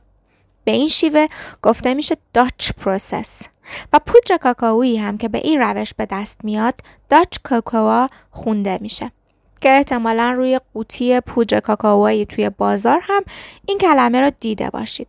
به 0.64 0.72
این 0.72 0.88
شیوه 0.88 1.26
گفته 1.62 1.94
میشه 1.94 2.16
Dutch 2.34 2.72
process 2.72 3.42
و 3.92 3.98
پودر 4.06 4.36
کاکائویی 4.36 4.96
هم 4.96 5.18
که 5.18 5.28
به 5.28 5.38
این 5.38 5.60
روش 5.60 5.94
به 5.94 6.06
دست 6.06 6.38
میاد 6.44 6.74
Dutch 7.08 7.38
cocoa 7.44 8.08
خونده 8.30 8.78
میشه. 8.80 9.10
که 9.60 9.70
احتمالا 9.70 10.32
روی 10.32 10.60
قوطی 10.74 11.20
پودر 11.20 11.60
کاکائویی 11.60 12.26
توی 12.26 12.50
بازار 12.50 13.00
هم 13.02 13.22
این 13.66 13.78
کلمه 13.78 14.20
رو 14.20 14.30
دیده 14.40 14.70
باشید. 14.70 15.08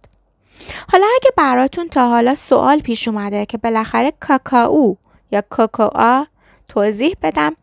حالا 0.92 1.06
اگه 1.16 1.32
براتون 1.38 1.89
تا 1.89 2.10
حالا 2.10 2.36
سوال 2.36 2.80
پیش 2.80 3.08
اومده 3.08 3.46
که 3.46 3.58
بالاخره 3.58 4.13
کاکائو 4.20 4.96
یا 5.32 5.44
cocoa 5.50 6.24
توضیح 6.68 7.16
بدم 7.22 7.56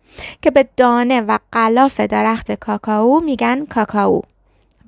که 0.43 0.51
به 0.51 0.69
دانه 0.77 1.21
و 1.21 1.39
غلاف 1.53 2.01
درخت 2.01 2.53
کاکائو 2.53 3.21
میگن 3.21 3.65
کاکائو 3.65 4.23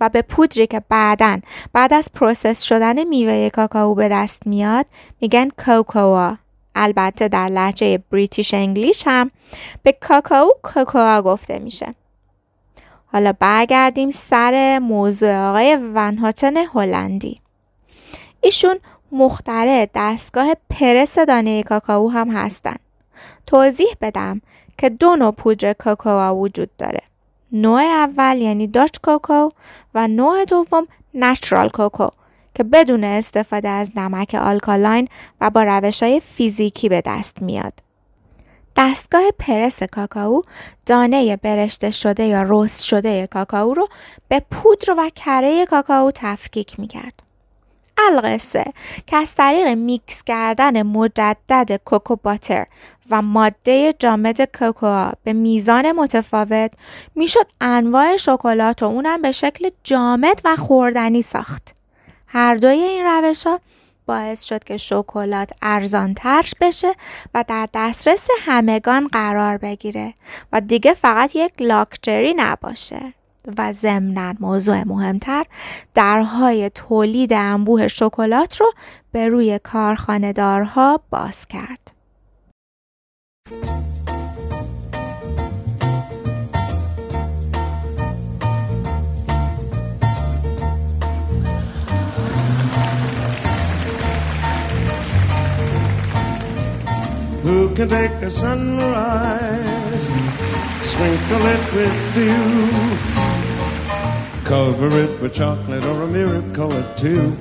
و 0.01 0.09
به 0.09 0.23
پودری 0.23 0.67
که 0.67 0.83
بعدا 0.89 1.41
بعد 1.73 1.95
از 1.95 2.11
process 2.15 2.63
شدن 2.63 3.05
میوه 3.05 3.49
کاکائو 3.49 3.95
به 3.95 4.09
دست 4.09 4.47
میاد 4.47 4.87
میگن 5.21 5.49
cocoa 5.59 6.33
البته 6.77 7.29
در 7.29 7.49
لهجه 7.49 7.99
British 8.11 8.55
English 8.55 9.03
هم 9.07 9.31
به 9.83 9.93
کاکائو 9.93 10.49
cocoa 10.63 11.23
گفته 11.23 11.59
میشه. 11.59 11.95
حالا 13.07 13.33
برگردیم 13.33 14.11
سر 14.11 14.79
موضوع 14.79 15.37
آقای 15.37 15.79
ون 15.95 16.20
هاتن 16.20 16.57
هلندی. 16.57 17.41
ایشون 18.41 18.79
مخترع 19.13 19.87
دستگاه 19.95 20.49
پرس 20.71 21.19
دانه 21.19 21.63
کاکائو 21.63 22.09
هم 22.09 22.31
هستن. 22.31 22.77
توضیح 23.47 23.97
بدم 24.01 24.41
که 24.79 24.89
دو 24.89 25.17
نوع 25.17 25.31
پودر 25.31 25.73
کاکائو 25.73 26.37
وجود 26.37 26.71
داره. 26.79 27.01
نوع 27.53 27.81
اول 27.81 28.39
یعنی 28.41 28.67
Dutch 28.67 28.99
cocoa 29.03 29.49
و 29.95 30.09
نوع 30.09 30.45
دوم 30.45 30.87
natural 31.15 31.69
cocoa 31.69 32.09
که 32.57 32.65
بدون 32.65 33.05
استفاده 33.05 33.69
از 33.69 33.91
نمک 33.97 34.35
alkaline 34.35 35.09
و 35.41 35.51
با 35.51 35.63
روش 35.63 36.03
های 36.03 36.21
فیزیکی 36.21 36.89
به 36.89 37.03
دست 37.07 37.43
میاد. 37.43 37.73
دستگاه 38.77 39.23
پرس 39.39 39.83
کاکائو 39.83 40.43
دانه 40.87 41.37
برشته 41.37 41.91
شده 41.91 42.25
یا 42.25 42.45
roast 42.49 42.85
شده 42.85 43.27
کاکائو 43.27 43.75
رو 43.75 43.89
به 44.29 44.43
پودر 44.51 44.95
و 44.99 45.11
کره 45.15 45.67
کاکائو 45.67 46.11
تفکیک 46.15 46.81
می‌کرد. 46.81 47.23
القصه 47.99 48.65
که 49.07 49.17
از 49.17 49.35
طریق 49.35 49.67
میکس 49.69 50.23
کردن 50.23 50.83
مجدد 50.83 51.81
کوکو 51.85 52.17
باتر 52.17 52.67
و 53.11 53.23
ماده 53.23 53.95
جامد 53.99 54.59
کوکوآ 54.59 55.11
به 55.25 55.33
میزان 55.33 55.93
متفاوت 55.93 56.73
می‌شد 57.15 57.47
انواع 57.61 58.17
شکلات 58.17 58.83
و 58.83 58.87
اونم 58.87 59.23
به 59.23 59.33
شکل 59.33 59.71
جامد 59.85 60.41
و 60.45 60.57
خوردنی 60.57 61.23
ساخت. 61.23 61.76
هر 62.37 62.55
دوی 62.55 62.79
این 62.79 63.05
روش 63.05 63.47
ها 63.47 63.61
باعث 64.07 64.43
شد 64.43 64.65
که 64.65 64.77
شکلات 64.77 65.51
ارزان 65.63 66.15
ترش 66.15 66.55
بشه 66.61 66.93
و 67.35 67.45
در 67.49 67.69
دسترس 67.75 68.29
همگان 68.41 69.09
قرار 69.09 69.59
بگیره 69.59 70.15
و 70.53 70.61
دیگه 70.61 70.95
فقط 70.95 71.37
یک 71.37 71.53
لاکچری 71.61 72.35
نباشه 72.37 73.01
و 73.59 73.73
ضمنا 73.73 74.35
موضوع 74.41 74.85
مهمتر 74.85 75.47
درهای 75.95 76.71
تولید 76.71 77.33
انبوه 77.33 77.89
شکلات 77.89 78.61
رو 78.61 78.73
به 79.13 79.29
روی 79.29 79.61
کارخانه 79.63 80.33
دارها 80.33 81.01
باز 81.11 81.47
کرد. 81.47 81.93
Who 97.47 97.73
can 97.77 97.89
take 97.89 98.11
a 98.23 98.29
sunrise, 98.29 100.07
sprinkle 100.83 101.47
it 101.55 101.73
with 101.77 102.15
dew, 102.15 102.71
cover 104.43 104.91
it 104.99 105.21
with 105.21 105.33
chocolate 105.33 105.85
or 105.85 106.03
a 106.03 106.09
miracle 106.09 106.73
or 106.73 106.83
two? 106.97 107.37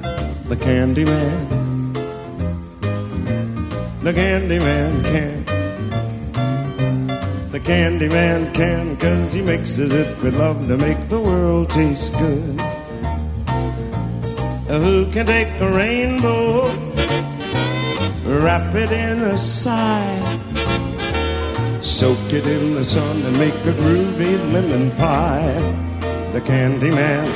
The 0.47 0.57
candy 0.57 1.05
man, 1.05 1.93
the 4.03 4.13
candy 4.13 4.59
man 4.59 5.03
can. 5.03 5.43
The 7.51 7.59
candy 7.59 8.07
man 8.07 8.53
can, 8.53 8.97
cause 8.97 9.33
he 9.33 9.41
mixes 9.41 9.91
it 9.91 10.21
with 10.21 10.37
love 10.37 10.67
to 10.67 10.77
make 10.77 11.09
the 11.09 11.19
world 11.19 11.71
taste 11.71 12.13
good. 12.13 12.61
Who 14.67 15.11
can 15.11 15.25
take 15.25 15.59
a 15.59 15.71
rainbow? 15.71 16.94
Wrap 18.43 18.75
it 18.75 18.91
in 18.91 19.21
a 19.21 19.37
sigh. 19.37 20.19
Soak 21.81 22.33
it 22.33 22.45
in 22.45 22.75
the 22.75 22.83
sun 22.83 23.21
and 23.23 23.39
make 23.39 23.53
a 23.53 23.71
groovy 23.71 24.37
lemon 24.51 24.91
pie. 24.97 25.53
The 26.33 26.41
candy 26.41 26.91
man, 26.91 27.27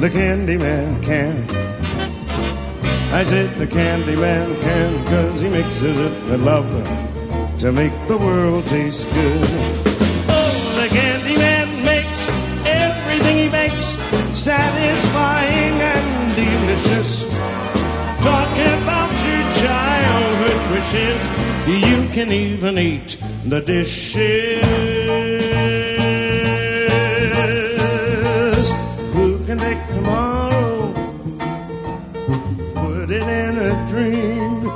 the 0.00 0.08
candy 0.08 0.56
man 0.56 1.02
can. 1.02 1.44
I 3.12 3.24
said 3.24 3.58
the 3.58 3.66
candy 3.66 4.16
man 4.16 4.58
can, 4.60 5.04
cause 5.06 5.40
he 5.42 5.50
mixes 5.50 6.00
it 6.00 6.30
with 6.30 6.42
love 6.42 6.70
to 7.60 7.72
make 7.72 7.92
the 8.08 8.16
world 8.16 8.66
taste 8.66 9.06
good. 9.12 9.48
Oh, 10.28 10.80
the 10.80 10.88
candy 10.88 11.36
man 11.36 11.84
makes 11.84 12.26
everything 12.66 13.36
he 13.36 13.48
makes 13.50 13.88
satisfying 14.34 15.74
and 15.92 16.36
delicious. 16.36 17.22
Talking 18.22 18.82
about 18.82 18.95
you 21.66 22.08
can 22.12 22.30
even 22.32 22.78
eat 22.78 23.18
the 23.44 23.60
dishes. 23.60 24.62
Who 29.12 29.44
can 29.46 29.58
take 29.58 29.86
tomorrow, 29.88 30.92
put 32.74 33.10
it 33.10 33.22
in 33.22 33.58
a 33.58 33.88
dream, 33.88 34.70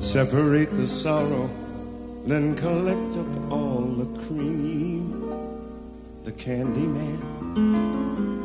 separate 0.00 0.70
the 0.76 0.86
sorrow, 0.86 1.48
then 2.26 2.54
collect 2.56 3.16
up 3.16 3.50
all 3.50 3.82
the 3.82 4.26
cream? 4.26 5.14
The 6.24 6.32
candy 6.32 6.86
man. 6.86 8.37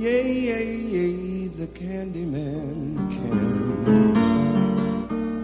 Yay, 0.00 0.32
yay, 0.48 0.76
yay, 0.96 1.48
the 1.60 1.66
candy 1.80 2.24
man 2.24 2.96
can. 3.16 3.36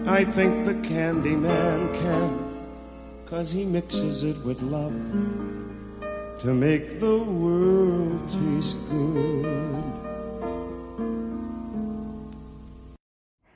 I 0.07 0.25
think 0.25 0.65
the 0.65 0.73
candy 0.81 1.35
man 1.35 1.93
can, 1.93 2.31
cause 3.27 3.51
he 3.51 3.65
mixes 3.65 4.23
it 4.23 4.37
with 4.43 4.59
love 4.63 4.99
to 6.41 6.55
make 6.55 6.99
the 6.99 7.19
world 7.19 8.27
taste 8.29 8.77
good. 8.89 9.67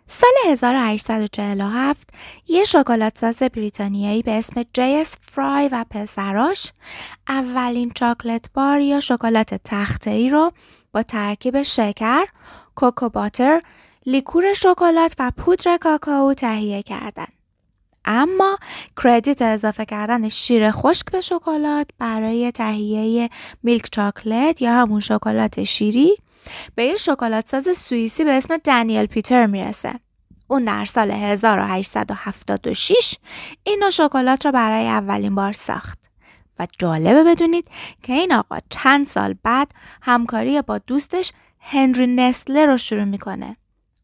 سال 0.05 0.33
1847 0.45 2.09
یه 2.47 2.63
شکلات 2.65 3.17
ساز 3.17 3.43
بریتانیایی 3.43 4.21
به 4.21 4.31
اسم 4.31 4.63
جیس 4.73 5.17
فرای 5.21 5.69
و 5.71 5.85
پسراش 5.89 6.71
اولین 7.27 7.91
چاکلت 7.95 8.45
بار 8.53 8.79
یا 8.79 8.99
شکلات 8.99 9.53
تخته 9.63 10.11
ای 10.11 10.29
رو 10.29 10.51
با 10.91 11.03
ترکیب 11.03 11.61
شکر، 11.61 12.25
کوکو 12.75 13.09
باتر، 13.09 13.61
لیکور 14.05 14.53
شکلات 14.53 15.15
و 15.19 15.31
پودر 15.37 15.77
کاکائو 15.77 16.33
تهیه 16.33 16.83
کردند. 16.83 17.33
اما 18.05 18.57
کردیت 19.03 19.41
اضافه 19.41 19.85
کردن 19.85 20.29
شیر 20.29 20.71
خشک 20.71 21.11
به 21.11 21.21
شکلات 21.21 21.87
برای 21.97 22.51
تهیه 22.51 23.29
میلک 23.63 23.89
چاکلت 23.91 24.61
یا 24.61 24.73
همون 24.73 24.99
شکلات 24.99 25.63
شیری 25.63 26.17
به 26.75 26.83
یه 26.83 26.97
شکلات 26.97 27.47
ساز 27.47 27.77
سوئیسی 27.77 28.23
به 28.23 28.31
اسم 28.31 28.57
دنیل 28.57 29.05
پیتر 29.05 29.45
می‌رسه. 29.45 29.93
اون 30.47 30.65
در 30.65 30.85
سال 30.85 31.11
1876 31.11 33.17
این 33.63 33.79
نوع 33.79 33.89
شکلات 33.89 34.45
را 34.45 34.51
برای 34.51 34.87
اولین 34.87 35.35
بار 35.35 35.53
ساخت 35.53 36.00
و 36.59 36.67
جالبه 36.79 37.23
بدونید 37.23 37.67
که 38.03 38.13
این 38.13 38.33
آقا 38.33 38.57
چند 38.69 39.07
سال 39.07 39.35
بعد 39.43 39.71
همکاری 40.01 40.61
با 40.61 40.77
دوستش 40.77 41.31
هنری 41.59 42.07
نسله 42.07 42.65
رو 42.65 42.77
شروع 42.77 43.03
می‌کنه 43.03 43.55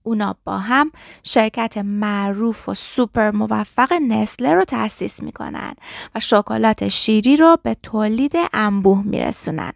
اونا 0.03 0.35
با 0.43 0.57
هم 0.57 0.91
شرکت 1.23 1.77
معروف 1.77 2.69
و 2.69 2.73
سوپر 2.73 3.31
موفق 3.31 3.93
نسله 3.93 4.53
رو 4.53 4.63
تأسیس 4.63 5.23
می‌کنن 5.23 5.73
و 6.15 6.19
شکلات 6.19 6.87
شیری 6.87 7.35
رو 7.35 7.57
به 7.63 7.75
تولید 7.83 8.33
انبوه 8.53 9.03
میرسونن. 9.03 9.73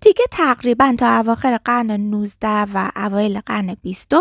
دیگه 0.00 0.24
تقریبا 0.30 0.94
تا 0.98 1.18
اواخر 1.18 1.56
قرن 1.56 1.90
19 1.90 2.48
و 2.48 2.90
اوایل 2.96 3.40
قرن 3.40 3.76
20 3.82 4.12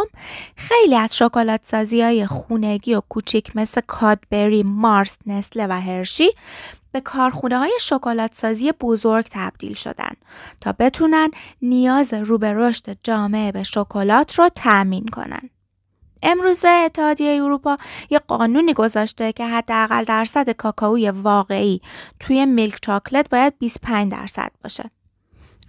خیلی 0.56 0.95
از 0.95 1.17
شکلات 1.17 1.65
سازی 1.65 2.02
های 2.02 2.28
خونگی 2.28 2.93
و 2.93 3.02
کوچیک 3.10 3.56
مثل 3.56 3.82
کادبری، 3.88 4.63
مارس، 4.63 5.17
نسله 5.26 5.67
و 5.67 5.72
هرشی 5.72 6.30
به 6.91 7.02
کارخونه 7.02 7.58
های 7.58 7.71
شکلات 7.82 8.34
سازی 8.34 8.71
بزرگ 8.71 9.28
تبدیل 9.32 9.73
شدن 9.73 10.12
تا 10.62 10.71
بتونن 10.80 11.32
نیاز 11.62 12.13
رو 12.13 12.38
به 12.38 12.54
رشد 12.54 12.97
جامعه 13.04 13.52
به 13.52 13.63
شکلات 13.63 14.39
رو 14.39 14.49
تأمین 14.49 15.06
کنن. 15.06 15.49
امروزه 16.23 16.67
اتحادیه 16.67 17.43
اروپا 17.43 17.78
یه 18.10 18.19
قانونی 18.19 18.73
گذاشته 18.73 19.34
که 19.34 19.45
حداقل 19.45 20.04
درصد 20.04 20.49
کاکائوی 20.49 21.10
واقعی 21.10 21.82
توی 22.19 22.45
میلک 22.45 22.80
چاکلت 22.82 23.30
باید 23.30 23.58
25 23.60 24.12
درصد 24.12 24.52
باشه. 24.63 24.91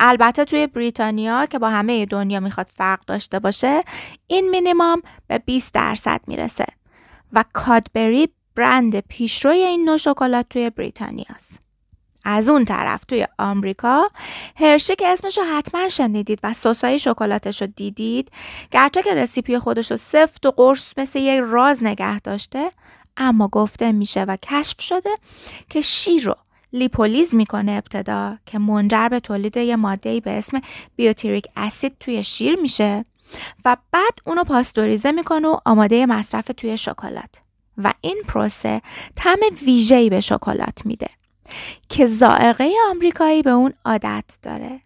البته 0.01 0.45
توی 0.45 0.67
بریتانیا 0.67 1.47
که 1.47 1.59
با 1.59 1.71
همه 1.71 2.07
دنیا 2.07 2.41
می‌خواد 2.41 2.67
فرق 2.75 3.01
داشته 3.07 3.39
باشه 3.39 3.83
این 4.27 4.51
مینیمام 4.51 5.03
به 5.27 5.39
20 5.39 5.75
درصد 5.75 6.21
می‌رسه 6.27 6.67
و 7.33 7.45
کادبری 7.53 8.29
برند 8.61 9.01
پیشروی 9.01 9.59
این 9.59 9.85
نوع 9.85 9.97
شکلات 9.97 10.47
توی 10.51 10.71
بریتانیاست. 10.71 11.61
از 12.25 12.49
اون 12.49 12.65
طرف 12.65 13.05
توی 13.05 13.27
آمریکا 13.39 14.05
هرشی 14.57 14.97
که 14.97 15.09
اسمش 15.09 15.39
رو 15.39 15.45
حتما 15.45 15.89
شنیدید 15.89 16.41
و 16.43 16.53
سسای 16.53 16.99
شکلاتش 16.99 17.63
رو 17.63 17.69
دیدید 17.77 18.31
گرچه 18.71 19.03
که 19.03 19.15
رسیپی 19.15 19.59
خودش 19.59 19.91
رو 19.91 19.97
سفت 19.97 20.47
و 20.47 20.51
قرص 20.51 20.89
مثل 20.97 21.19
یه 21.19 21.41
راز 21.41 21.85
نگه 21.85 22.21
داشته 22.21 22.71
اما 23.17 23.49
گفته 23.49 23.93
میشه 23.93 24.23
و 24.23 24.37
کشف 24.43 24.81
شده 24.81 25.11
که 25.71 25.81
شیر 25.81 26.25
رو 26.25 26.35
لیپولیز 26.73 27.35
می‌کنه 27.35 27.73
ابتدا 27.73 28.39
که 28.47 28.59
منجر 28.59 29.09
به 29.09 29.21
تولید 29.21 29.57
یه 29.57 29.77
ماده 29.77 30.21
به 30.21 30.31
اسم 30.31 30.61
بیوتیریک 30.97 31.47
اسید 31.57 31.97
توی 32.01 32.25
شیر 32.25 32.61
میشه 32.61 33.05
و 33.65 33.77
بعد 33.93 34.15
اونو 34.27 34.45
پاستوریزه 34.45 35.13
می‌کنه 35.13 35.49
و 35.49 35.57
آماده 35.65 36.07
مصرف 36.07 36.51
توی 36.57 36.77
شکلات 36.77 37.41
و 37.85 37.93
این 38.01 38.23
پروسه 38.29 38.83
طعم 39.17 39.39
ویژه‌ای 39.67 40.11
به 40.11 40.21
شکلات 40.21 40.87
میده 40.87 41.09
که 41.89 42.07
زائقه 42.07 42.73
آمریکایی 42.91 43.43
به 43.43 43.51
اون 43.51 43.73
عادت 43.85 44.39
داره 44.43 44.81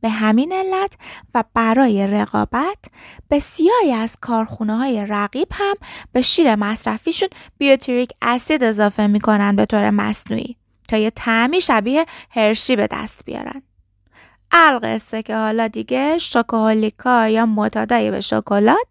به 0.00 0.08
همین 0.08 0.52
علت 0.52 0.92
و 1.34 1.44
برای 1.54 2.06
رقابت 2.06 2.84
بسیاری 3.30 3.92
از 3.92 4.16
کارخونه 4.20 4.76
های 4.76 5.06
رقیب 5.06 5.48
هم 5.52 5.74
به 6.12 6.22
شیر 6.22 6.54
مصرفیشون 6.54 7.28
بیوتریک 7.58 8.10
اسید 8.22 8.64
اضافه 8.64 9.06
می‌کنن 9.06 9.56
به 9.56 9.66
طور 9.66 9.90
مصنوعی 9.90 10.56
تا 10.88 10.96
یه 10.96 11.10
تعمی 11.10 11.60
شبیه 11.60 12.06
هرشی 12.30 12.76
به 12.76 12.86
دست 12.86 13.24
بیارن. 13.24 13.62
القصه 14.52 15.22
که 15.22 15.36
حالا 15.36 15.68
دیگه 15.68 16.18
شکوهولیکا 16.18 17.28
یا 17.28 17.46
معتادای 17.46 18.10
به 18.10 18.20
شکلات 18.20 18.86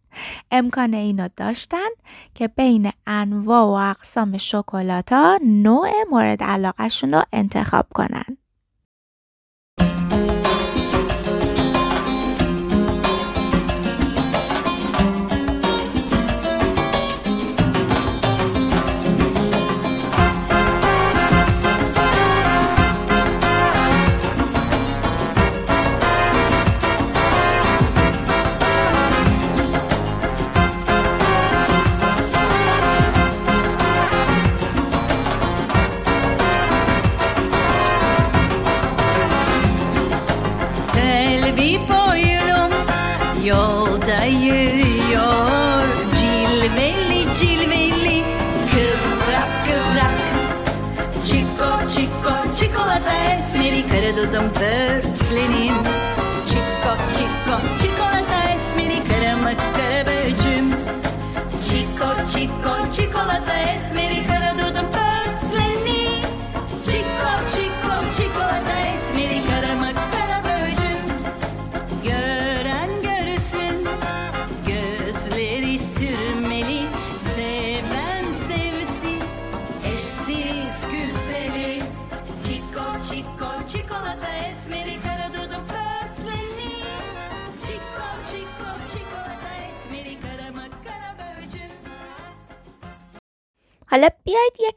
امکان 0.51 0.93
اینو 0.93 1.29
داشتن 1.37 1.89
که 2.35 2.47
بین 2.47 2.91
انواع 3.07 3.63
و 3.63 3.89
اقسام 3.89 4.37
شکلات 4.37 5.13
ها 5.13 5.39
نوع 5.45 5.89
مورد 6.11 6.43
علاقهشون 6.43 7.13
رو 7.13 7.21
انتخاب 7.33 7.85
کنن. 7.93 8.37
chico, 56.88 56.95
chico. 57.13 57.76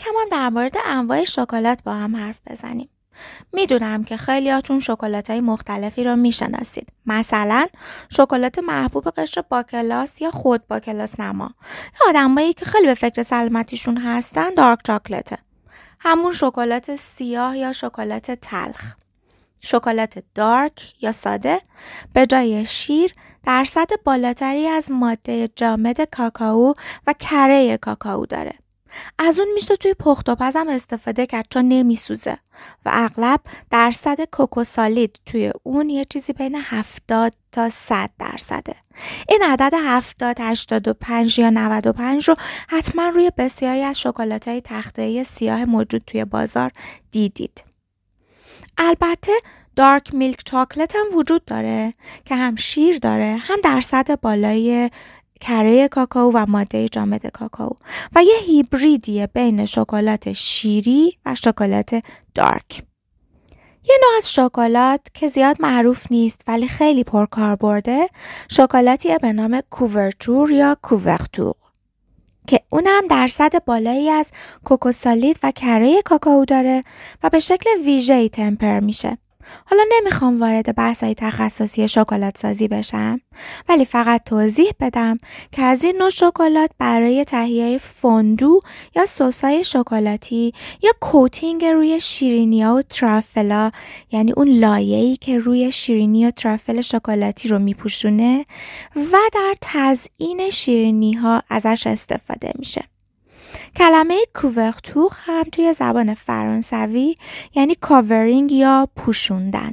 هم 0.06 0.28
در 0.30 0.48
مورد 0.48 0.76
انواع 0.84 1.24
شکلات 1.24 1.82
با 1.82 1.92
هم 1.92 2.16
حرف 2.16 2.40
بزنیم. 2.50 2.88
می‌دونم 3.52 4.04
که 4.04 4.16
خیلیاتون 4.16 4.78
شکلات 4.78 5.30
های 5.30 5.40
مختلفی 5.40 6.04
رو 6.04 6.16
می‌شناسید. 6.16 6.92
مثلا 7.06 7.66
شکلات 8.08 8.58
محبوب 8.58 9.10
قشر 9.10 9.42
با 9.48 9.62
کلاس 9.62 10.20
یا 10.20 10.30
خود 10.30 10.66
با 10.66 10.80
کلاس 10.80 11.20
نما. 11.20 11.50
یا 12.00 12.08
آدمایی 12.08 12.52
که 12.52 12.64
خیلی 12.64 12.86
به 12.86 12.94
فکر 12.94 13.22
سلامتیشون 13.22 13.96
هستن 13.96 14.54
دارک 14.54 14.78
چاکلته. 14.84 15.38
همون 16.00 16.32
شکلات 16.32 16.96
سیاه 16.96 17.58
یا 17.58 17.72
شکلات 17.72 18.30
تلخ. 18.30 18.94
شکلات 19.62 20.22
دارک 20.34 20.94
یا 21.00 21.12
ساده 21.12 21.60
به 22.12 22.26
جای 22.26 22.66
شیر 22.66 23.12
درصد 23.42 23.88
بالاتری 24.04 24.66
از 24.66 24.90
ماده 24.90 25.48
جامد 25.56 26.00
کاکائو 26.00 26.74
و 27.06 27.12
کره 27.12 27.76
کاکائو 27.76 28.26
داره. 28.26 28.54
از 29.18 29.38
اون 29.38 29.48
میشه 29.55 29.76
توی 29.76 29.94
پخت 29.94 30.29
و 30.29 30.35
پزم 30.35 30.68
استفاده 30.68 31.26
کرد 31.26 31.46
چون 31.50 31.68
نمیسوزه. 31.68 32.38
و 32.85 32.90
اغلب 32.92 33.40
درصد 33.70 34.24
کوکوسالید 34.24 35.20
توی 35.26 35.53
اون 35.62 35.88
یه 35.88 36.05
چیزی 36.05 36.33
بین 36.33 36.55
70 36.55 37.33
تا 37.53 37.70
100 37.70 38.11
درصده. 38.18 38.74
این 39.29 39.42
عدد 39.42 39.74
70 39.74 40.37
85 40.40 41.38
یا 41.38 41.50
95 41.50 42.29
رو 42.29 42.35
حتما 42.68 43.09
روی 43.09 43.33
بسیاری 43.38 43.83
از 43.83 44.00
شکلات 44.00 44.48
های 44.48 44.61
تخته 44.61 45.24
سیاه 45.24 45.64
موجود 45.64 46.03
توی 46.07 46.24
بازار 46.24 46.70
دیدید. 47.11 47.64
البته 48.79 49.33
دارک 49.76 50.14
میلک 50.14 50.42
چاکلت 50.44 50.96
هم 50.96 51.18
وجود 51.18 51.44
داره 51.44 51.92
که 52.24 52.37
هم 52.37 52.57
شیر 52.57 52.98
داره 52.98 53.37
هم 53.40 53.61
درصد 53.64 54.20
بالای 54.20 54.90
کره 55.40 55.88
کاکائو 55.88 56.31
و 56.35 56.46
ماده 56.48 56.88
جامد 56.88 57.26
کاکائو 57.26 57.76
و 58.14 58.22
یه 58.22 58.37
هیبریدیه 58.46 59.26
بین 59.26 59.66
شکلات 59.66 60.33
شیری 60.33 61.18
و 61.26 61.35
شکلات 61.35 62.03
دارک. 62.35 62.83
یه 63.85 63.96
نوع 64.03 64.16
از 64.16 64.33
شکلات 64.33 65.00
که 65.14 65.29
زیاد 65.29 65.57
معروف 65.61 66.07
نیست 66.12 66.44
ولی 66.46 66.68
خیلی 66.68 67.05
پرکاربرده 67.05 68.09
شکلاتیه 68.48 69.18
به 69.18 69.33
نام 69.33 69.62
کوورتور 69.70 70.50
یا 70.50 70.76
کوورتور 70.83 71.55
که 72.46 72.61
اونم 72.68 73.07
درصد 73.11 73.64
بالایی 73.64 74.11
از 74.11 74.33
کوکوسالید 74.64 75.38
و 75.42 75.50
کره 75.50 76.03
کاکائو 76.03 76.44
داره 76.44 76.83
و 77.22 77.31
به 77.31 77.40
شکل 77.40 77.70
ویژه‌ای 77.85 78.29
تمپر 78.29 78.81
میشه. 78.81 79.18
حالا 79.66 79.82
نمی‌خوام 79.92 80.40
وارد 80.40 80.76
بحثای 80.76 81.14
تخصصی 81.14 81.88
شکلات 81.88 82.38
سازی 82.38 82.68
بشم 82.68 83.20
ولی 83.68 83.84
فقط 83.84 84.24
توضیح 84.24 84.70
بدم 84.80 85.18
که 85.52 85.62
از 85.62 85.84
این 85.84 85.96
نوع 85.96 86.10
شکلات 86.10 86.70
برای 86.78 87.24
تهیه 87.24 87.78
فوندو 87.78 88.60
یا 88.96 89.06
سسای 89.06 89.64
شکلاتی 89.64 90.52
یا 90.82 90.92
کوتینگ 91.00 91.64
روی 91.64 92.00
شیرینیا 92.00 92.74
و 92.74 92.82
ترافلا 92.82 93.70
یعنی 94.10 94.32
اون 94.32 94.48
لایه‌ای 94.48 95.16
که 95.16 95.38
روی 95.38 95.72
شیرینی 95.72 96.26
و 96.26 96.30
ترافل 96.30 96.80
شکلاتی 96.80 97.48
رو 97.48 97.58
میپوشونه 97.58 98.46
و 98.96 99.16
در 99.32 99.54
تزیین 99.60 100.50
شیرینی 100.50 101.12
ها 101.12 101.42
ازش 101.48 101.86
استفاده 101.86 102.52
میشه. 102.58 102.84
کلمه 103.76 104.18
کوورتور 104.35 105.11
هم 105.16 105.42
توی 105.42 105.72
زبان 105.72 106.14
فرانسوی 106.14 107.14
یعنی 107.54 107.74
covering 107.74 108.52
یا 108.52 108.88
پوشوندن. 108.96 109.72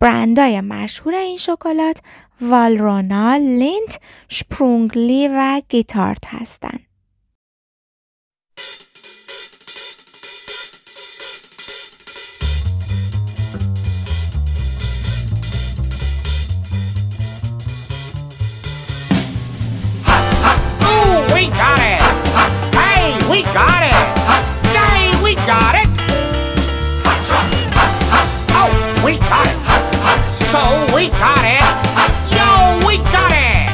برندای 0.00 0.60
مشهور 0.60 1.14
این 1.14 1.38
شکلات 1.38 2.00
والرونا، 2.40 3.36
لینت، 3.36 4.00
اشپرونگلی 4.28 5.28
و 5.28 5.62
گیتارت 5.68 6.26
هستند. 6.26 6.91
We 23.32 23.42
got 23.44 23.82
it! 23.92 24.06
Say, 24.74 24.98
we 25.24 25.32
got 25.52 25.74
it! 25.82 25.88
Oh, 28.60 28.70
we 29.06 29.12
got 29.32 29.46
it! 29.52 29.58
So, 30.50 30.60
we 30.94 31.08
got 31.22 31.44
it! 31.56 31.64
Yo, 32.36 32.48
we 32.86 32.94
got 33.16 33.32
it! 33.32 33.72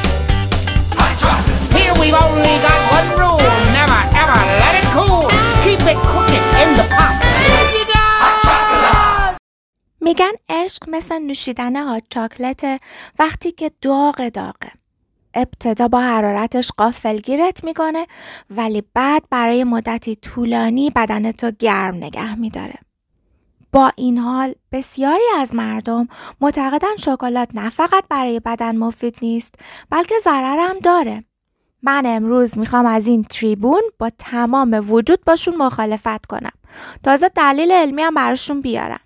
Here 1.75 1.93
we've 1.99 2.19
only 2.25 2.55
got 2.67 2.79
one 2.97 3.09
rule. 3.19 3.43
Never, 3.75 4.01
ever 4.21 4.39
let 4.63 4.73
it 4.79 4.87
cool. 4.95 5.27
Keep 5.65 5.83
it 5.91 5.99
cooking 6.11 6.45
in 6.61 6.69
the 6.79 6.85
pot. 6.95 7.15
میگن 10.01 10.31
عشق 10.49 10.83
مثل 10.87 11.19
نوشیدن 11.19 11.75
هات 11.75 12.03
چاکلته 12.09 12.79
وقتی 13.19 13.51
که 13.51 13.71
داغ 13.81 14.29
داغه. 14.29 14.78
ابتدا 15.33 15.87
با 15.87 15.99
حرارتش 15.99 16.71
قافلگیرت 16.77 17.63
می‌کنه 17.63 18.07
ولی 18.49 18.83
بعد 18.93 19.23
برای 19.29 19.63
مدتی 19.63 20.15
طولانی 20.15 20.89
بدنتو 20.89 21.51
گرم 21.51 21.95
نگه 21.95 22.35
میداره. 22.35 22.75
با 23.71 23.91
این 23.97 24.17
حال 24.17 24.55
بسیاری 24.71 25.23
از 25.37 25.55
مردم 25.55 26.07
معتقدن 26.41 26.95
شکلات 26.97 27.49
نه 27.53 27.69
فقط 27.69 28.03
برای 28.09 28.39
بدن 28.39 28.77
مفید 28.77 29.17
نیست 29.21 29.55
بلکه 29.89 30.15
ضرر 30.23 30.59
هم 30.59 30.79
داره. 30.79 31.23
من 31.83 32.03
امروز 32.05 32.57
می‌خوام 32.57 32.85
از 32.85 33.07
این 33.07 33.23
تریبون 33.23 33.81
با 33.99 34.11
تمام 34.17 34.85
وجود 34.89 35.25
باشون 35.25 35.55
مخالفت 35.55 36.25
کنم. 36.25 36.51
تازه 37.03 37.29
دلیل 37.29 37.71
علمی 37.71 38.01
هم 38.01 38.13
براشون 38.13 38.61
بیارم. 38.61 38.99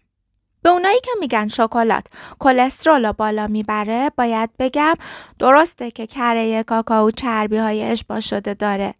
به 0.63 0.69
اونایی 0.69 0.99
که 1.03 1.11
میگن 1.19 1.47
شکلات 1.47 2.07
کلسترول 2.39 3.05
رو 3.05 3.13
بالا 3.13 3.47
می‌بره 3.47 4.11
باید 4.17 4.49
بگم 4.59 4.95
درسته 5.39 5.91
که 5.91 6.07
کره 6.07 6.63
کاکائو 6.63 7.11
چربی 7.11 7.57
های 7.57 7.83
اشباع 7.83 8.19
شده 8.19 8.53
داره. 8.53 8.93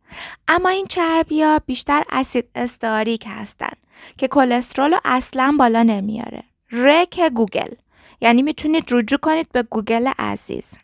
اما 0.47 0.69
این 0.69 0.85
چربی 0.87 1.43
ها 1.43 1.59
بیشتر 1.65 2.03
اسید 2.09 2.49
استئاریک 2.55 3.25
هستن 3.27 3.73
که 4.17 4.27
کلسترول 4.27 4.91
رو 4.91 4.99
اصلا 5.05 5.55
بالا 5.59 5.83
نمیاره. 5.83 6.43
رک 6.71 7.19
گوگل. 7.19 7.71
یعنی 8.21 8.41
می‌تونید 8.41 8.83
رجوع 8.91 9.19
کنید 9.19 9.51
به 9.51 9.63
گوگل 9.63 10.11
عزیز. 10.19 10.82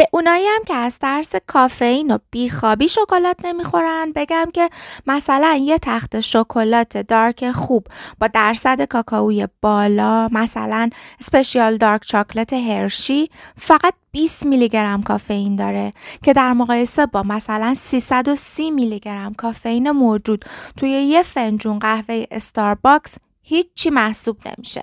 به 0.00 0.08
اونایی 0.12 0.46
هم 0.46 0.64
که 0.66 0.74
از 0.74 0.98
ترس 0.98 1.34
کافئین 1.46 2.10
و 2.10 2.18
بیخوابی 2.30 2.88
شکلات 2.88 3.44
نمی‌خورن 3.44 4.12
بگم 4.16 4.48
که 4.54 4.70
مثلا 5.06 5.60
یه 5.62 5.78
تخته 5.78 6.20
شکلات 6.20 6.96
dark 6.96 7.52
خوب 7.52 7.86
با 8.20 8.26
درصد 8.26 8.82
کاکائوی 8.82 9.48
بالا 9.62 10.28
مثلا 10.32 10.90
special 11.20 11.76
dark 11.76 12.02
chocolate 12.06 12.52
هرشی 12.52 13.28
فقط 13.56 13.94
20 14.12 14.46
میلی 14.46 14.68
گرم 14.68 15.02
کافئین 15.02 15.56
داره 15.56 15.90
که 16.22 16.32
در 16.32 16.52
مقایسه 16.52 17.06
با 17.06 17.22
مثلا 17.22 17.74
330 17.74 18.70
میلی 18.70 18.98
گرم 18.98 19.34
کافئین 19.34 19.90
موجود 19.90 20.44
توی 20.76 20.90
یه 20.90 21.22
فنجون 21.22 21.78
قهوه 21.78 22.24
استارباکس 22.30 23.14
هیچی 23.42 23.90
محسوب 23.90 24.36
نمیشه. 24.48 24.82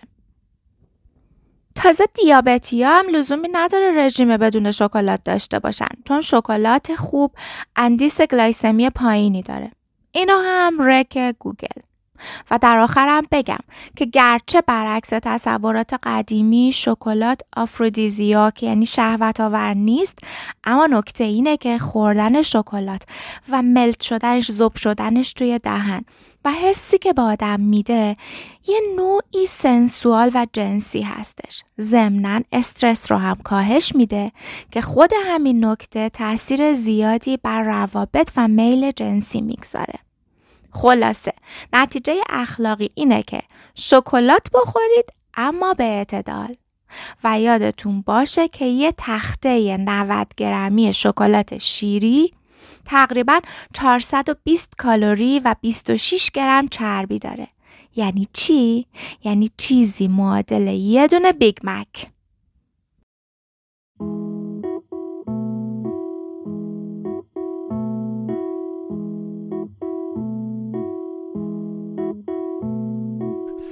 تازه 1.76 2.06
دیابتی 2.06 2.84
ها 2.84 3.00
هم 3.00 3.10
لزومی 3.10 3.48
نداره 3.52 4.06
رژیم 4.06 4.38
بدون 4.38 4.72
شکلات 4.72 5.24
داشته 5.24 5.60
باشن 5.60 5.88
چون 6.08 6.22
شکلات 6.22 6.96
خوب 6.96 7.32
اندیس 7.76 8.22
گلایسمی 8.22 8.90
پایینی 8.90 9.42
داره. 9.42 9.72
اینا 10.12 10.42
هم 10.46 10.82
رک 10.82 11.36
گوگل. 11.40 11.82
و 12.52 12.60
در 12.62 12.78
آخرم 12.78 13.24
بگم 13.32 13.58
که 13.96 14.06
گرچه 14.06 14.62
برعکس 14.62 15.10
تصورات 15.10 15.94
قدیمی 16.04 16.72
شکلات 16.74 17.42
آفرودیزیاک 17.58 18.64
یعنی 18.64 18.86
شهوت 18.86 19.40
آور 19.40 19.74
نیست 19.74 20.20
اما 20.64 20.86
نکته 20.86 21.24
اینه 21.24 21.58
که 21.58 21.78
خوردن 21.78 22.42
شکلات 22.42 23.02
و 23.50 23.62
ملت 23.62 24.02
شدنش 24.02 24.52
زوب 24.52 24.76
شدنش 24.76 25.34
توی 25.34 25.60
دهن 25.60 26.06
و 26.46 26.52
حسی 26.52 26.98
که 26.98 27.14
به 27.14 27.22
آدم 27.22 27.60
میده 27.60 28.14
یه 28.68 28.80
نوعی 28.96 29.46
سنسوال 29.46 30.32
و 30.34 30.48
جنسی 30.54 31.02
هستش. 31.02 31.64
ضمنا 31.82 32.42
استرس 32.52 33.12
رو 33.12 33.18
هم 33.18 33.36
کاهش 33.44 33.96
میده 33.96 34.32
که 34.72 34.82
خود 34.82 35.10
همین 35.26 35.66
نکته 35.66 36.10
تاثیر 36.10 36.74
زیادی 36.74 37.38
بر 37.38 37.64
روابط 37.64 38.32
و 38.38 38.48
میل 38.48 38.92
جنسی 38.92 39.42
می‌گذاره. 39.42 40.05
خلاصه. 40.76 41.34
نتیجه 41.74 42.16
اخلاقی 42.30 42.90
اینه 42.96 43.24
که 43.24 43.42
شکلات 43.76 44.48
بخورید 44.54 45.06
اما 45.38 45.74
به 45.74 45.84
اعتدال. 45.84 46.56
و 47.24 47.40
یادتون 47.40 48.02
باشه 48.02 48.48
که 48.48 48.66
یه 48.66 48.94
تخته 48.98 49.78
90 49.78 50.28
گرمی 50.38 50.94
شکلات 50.94 51.58
شیری 51.58 52.34
تقریبا 52.86 53.40
420 53.74 54.74
کالری 54.78 55.40
و 55.40 55.56
26 55.62 56.32
گرم 56.32 56.68
چربی 56.68 57.20
داره. 57.20 57.48
یعنی 57.96 58.28
چی؟ 58.34 58.86
یعنی 59.24 59.52
چیزی 59.58 60.08
معادل 60.08 60.68
یه 60.68 61.08
دونه 61.08 61.32
بیگ 61.32 61.58
مک. 61.64 62.15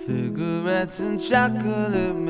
Cigarettes 0.06 1.00
and 1.00 1.18
chocolate 1.18 2.14
milk. 2.14 2.28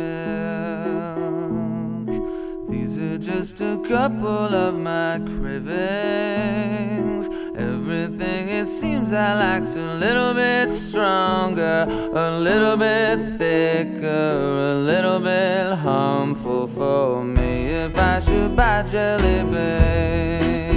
These 2.70 3.00
are 3.00 3.18
just 3.18 3.62
a 3.62 3.82
couple 3.90 4.54
of 4.54 4.76
my 4.76 5.20
cravings. 5.26 7.30
Everything 7.58 8.50
it 8.50 8.68
seems 8.68 9.12
I 9.12 9.34
like's 9.34 9.76
a 9.76 9.96
little 9.96 10.36
bit 10.36 10.70
stronger, 10.70 11.88
a 12.14 12.40
little 12.40 12.78
bit 12.78 13.40
thicker, 13.40 14.74
a 14.74 14.76
little 14.76 15.20
bit 15.20 15.74
harmful 15.74 16.68
for 16.68 17.24
me. 17.24 17.70
If 17.70 17.98
I 17.98 18.20
should 18.20 18.56
buy 18.56 18.84
jelly 18.84 19.44
beans, 19.52 20.76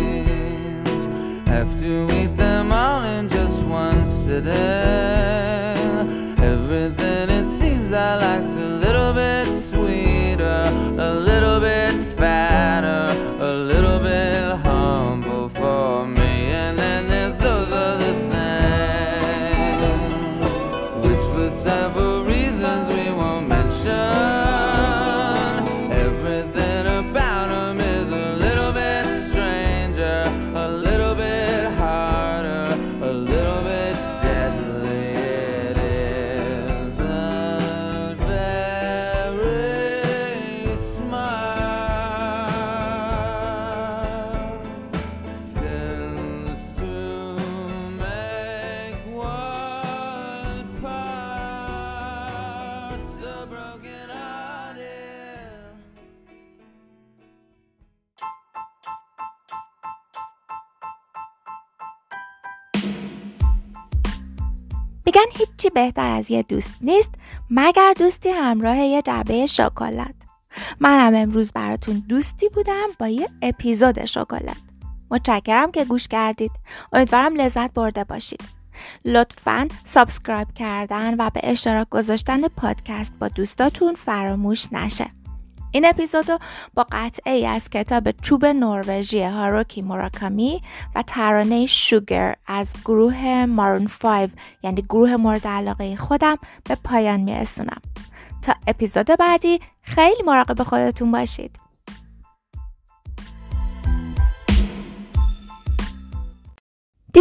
have 1.46 1.78
to 1.78 2.08
eat 2.10 2.34
them 2.38 2.72
all 2.72 3.04
in 3.04 3.28
just 3.28 3.66
one 3.66 4.06
sitting. 4.06 5.45
I 7.92 8.16
like's 8.16 8.56
a 8.56 8.68
little 8.84 9.12
bit 9.12 9.46
sweeter, 9.52 10.64
a 10.98 11.14
little 11.14 11.60
bit 11.60 11.92
fatter, 12.16 12.55
هیچی 65.56 65.70
بهتر 65.70 66.08
از 66.08 66.30
یه 66.30 66.42
دوست 66.42 66.72
نیست 66.80 67.10
مگر 67.50 67.94
دوستی 67.98 68.28
همراه 68.28 68.76
یه 68.76 69.02
جعبه 69.02 69.46
شکلات. 69.46 70.14
منم 70.80 71.14
امروز 71.14 71.52
براتون 71.52 72.04
دوستی 72.08 72.48
بودم 72.48 72.86
با 72.98 73.08
یه 73.08 73.28
اپیزود 73.42 74.04
شکلات. 74.04 74.56
متشکرم 75.10 75.70
که 75.70 75.84
گوش 75.84 76.08
کردید. 76.08 76.50
امیدوارم 76.92 77.34
لذت 77.34 77.74
برده 77.74 78.04
باشید. 78.04 78.40
لطفا 79.04 79.68
subscribe 79.84 80.48
کردن 80.54 81.14
و 81.18 81.30
به 81.30 81.40
اشتراک 81.42 81.88
گذاشتن 81.88 82.48
پادکست 82.48 83.12
با 83.20 83.28
دوستاتون 83.28 83.94
فراموش 83.94 84.72
نشه. 84.72 85.10
این 85.76 85.84
اپیزودو 85.84 86.38
با 86.74 86.86
قطعه 86.92 87.32
ای 87.32 87.46
از 87.46 87.70
کتاب 87.70 88.10
چوب 88.10 88.46
نروژی 88.46 89.22
هاروکی 89.22 89.82
موراکامی 89.82 90.62
و 90.94 91.02
ترانه 91.02 91.66
شوگر 91.66 92.36
از 92.46 92.72
گروه 92.84 93.46
مارون 93.46 93.86
5 94.00 94.30
یعنی 94.62 94.82
گروه 94.82 95.16
مورد 95.16 95.46
علاقه 95.46 95.96
خودم 95.96 96.36
به 96.64 96.74
پایان 96.84 97.20
میرسونم. 97.20 97.80
تا 98.42 98.54
اپیزود 98.66 99.06
بعدی 99.06 99.60
خیلی 99.82 100.22
مراقب 100.26 100.62
خودتون 100.62 101.12
باشید. 101.12 101.65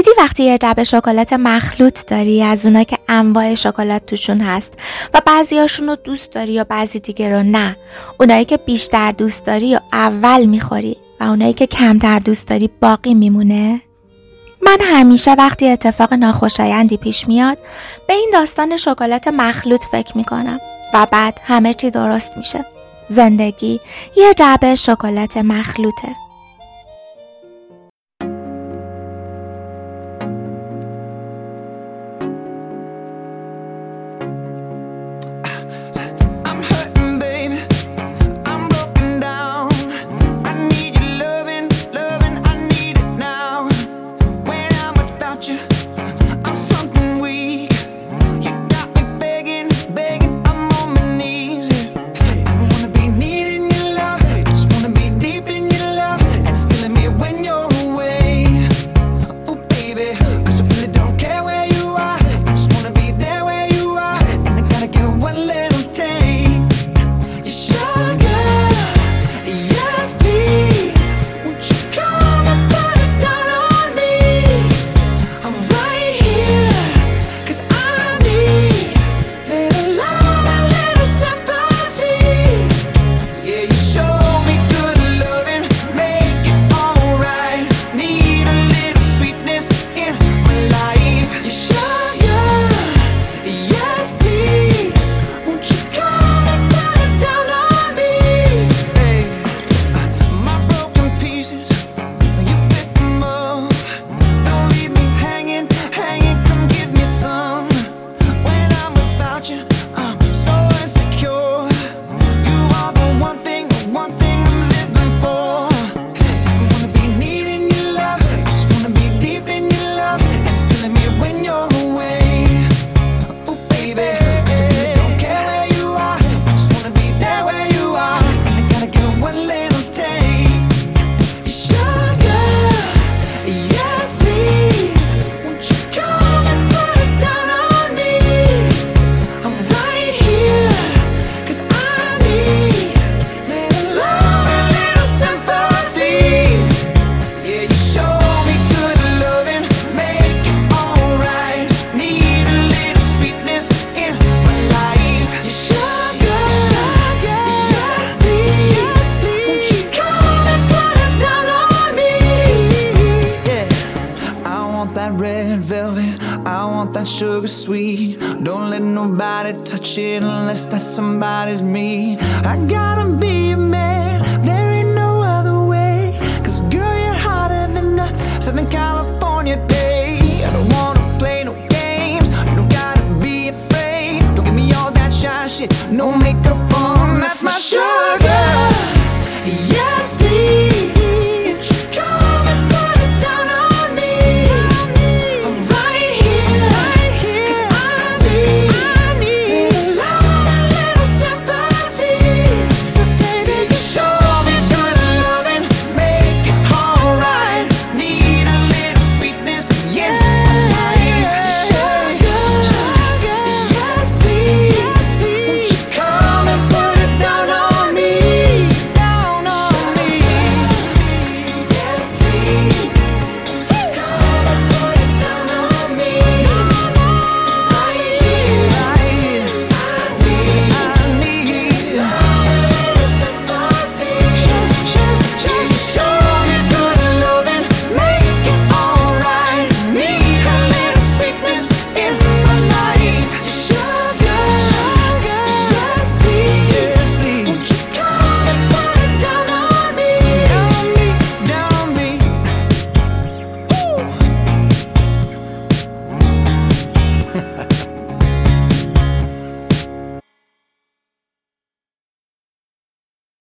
دیدی 0.06 0.18
وقتی 0.18 0.44
یه 0.44 0.58
جعبه 0.58 0.84
شکلات 0.84 1.34
مخلوط 1.34 2.06
داری 2.08 2.44
از 2.44 2.66
اونا 2.66 2.84
که 2.84 2.98
انواع 3.08 3.54
شکلات 3.54 4.06
توشون 4.06 4.42
هست 4.42 4.74
و 5.14 5.22
بعضیاشون 5.26 5.88
رو 5.88 5.96
دوست 5.96 6.32
داری 6.32 6.54
یا 6.54 6.64
بعضی 6.64 7.00
دیگه 7.00 7.30
رو 7.30 7.44
نه 7.44 7.76
اونایی 8.20 8.46
که 8.46 8.58
بیشتر 8.58 9.12
دوست 9.12 9.46
داری 9.46 9.76
و 9.76 9.80
اول 9.94 10.46
می‌خوری 10.46 10.98
و 11.20 11.24
اونایی 11.24 11.54
که 11.54 11.68
کمتر 11.68 12.20
دوست 12.20 12.48
داری 12.48 12.70
باقی 12.82 13.14
میمونه؟ 13.14 13.82
من 14.62 14.78
همیشه 14.82 15.34
وقتی 15.34 15.68
اتفاق 15.68 16.14
ناخوشایندی 16.14 16.98
پیش 16.98 17.28
میاد 17.28 17.58
به 18.08 18.14
این 18.14 18.30
داستان 18.34 18.78
شکلات 18.78 19.28
مخلوط 19.28 19.84
فکر 19.92 20.18
می‌کنم 20.18 20.60
و 20.94 21.08
بعد 21.12 21.40
همه 21.44 21.74
چی 21.74 21.92
درست 21.92 22.38
میشه. 22.38 22.66
زندگی 23.08 23.80
یه 24.18 24.34
جعبه 24.34 24.76
شکلات 24.76 25.38
مخلوطه. 25.38 26.25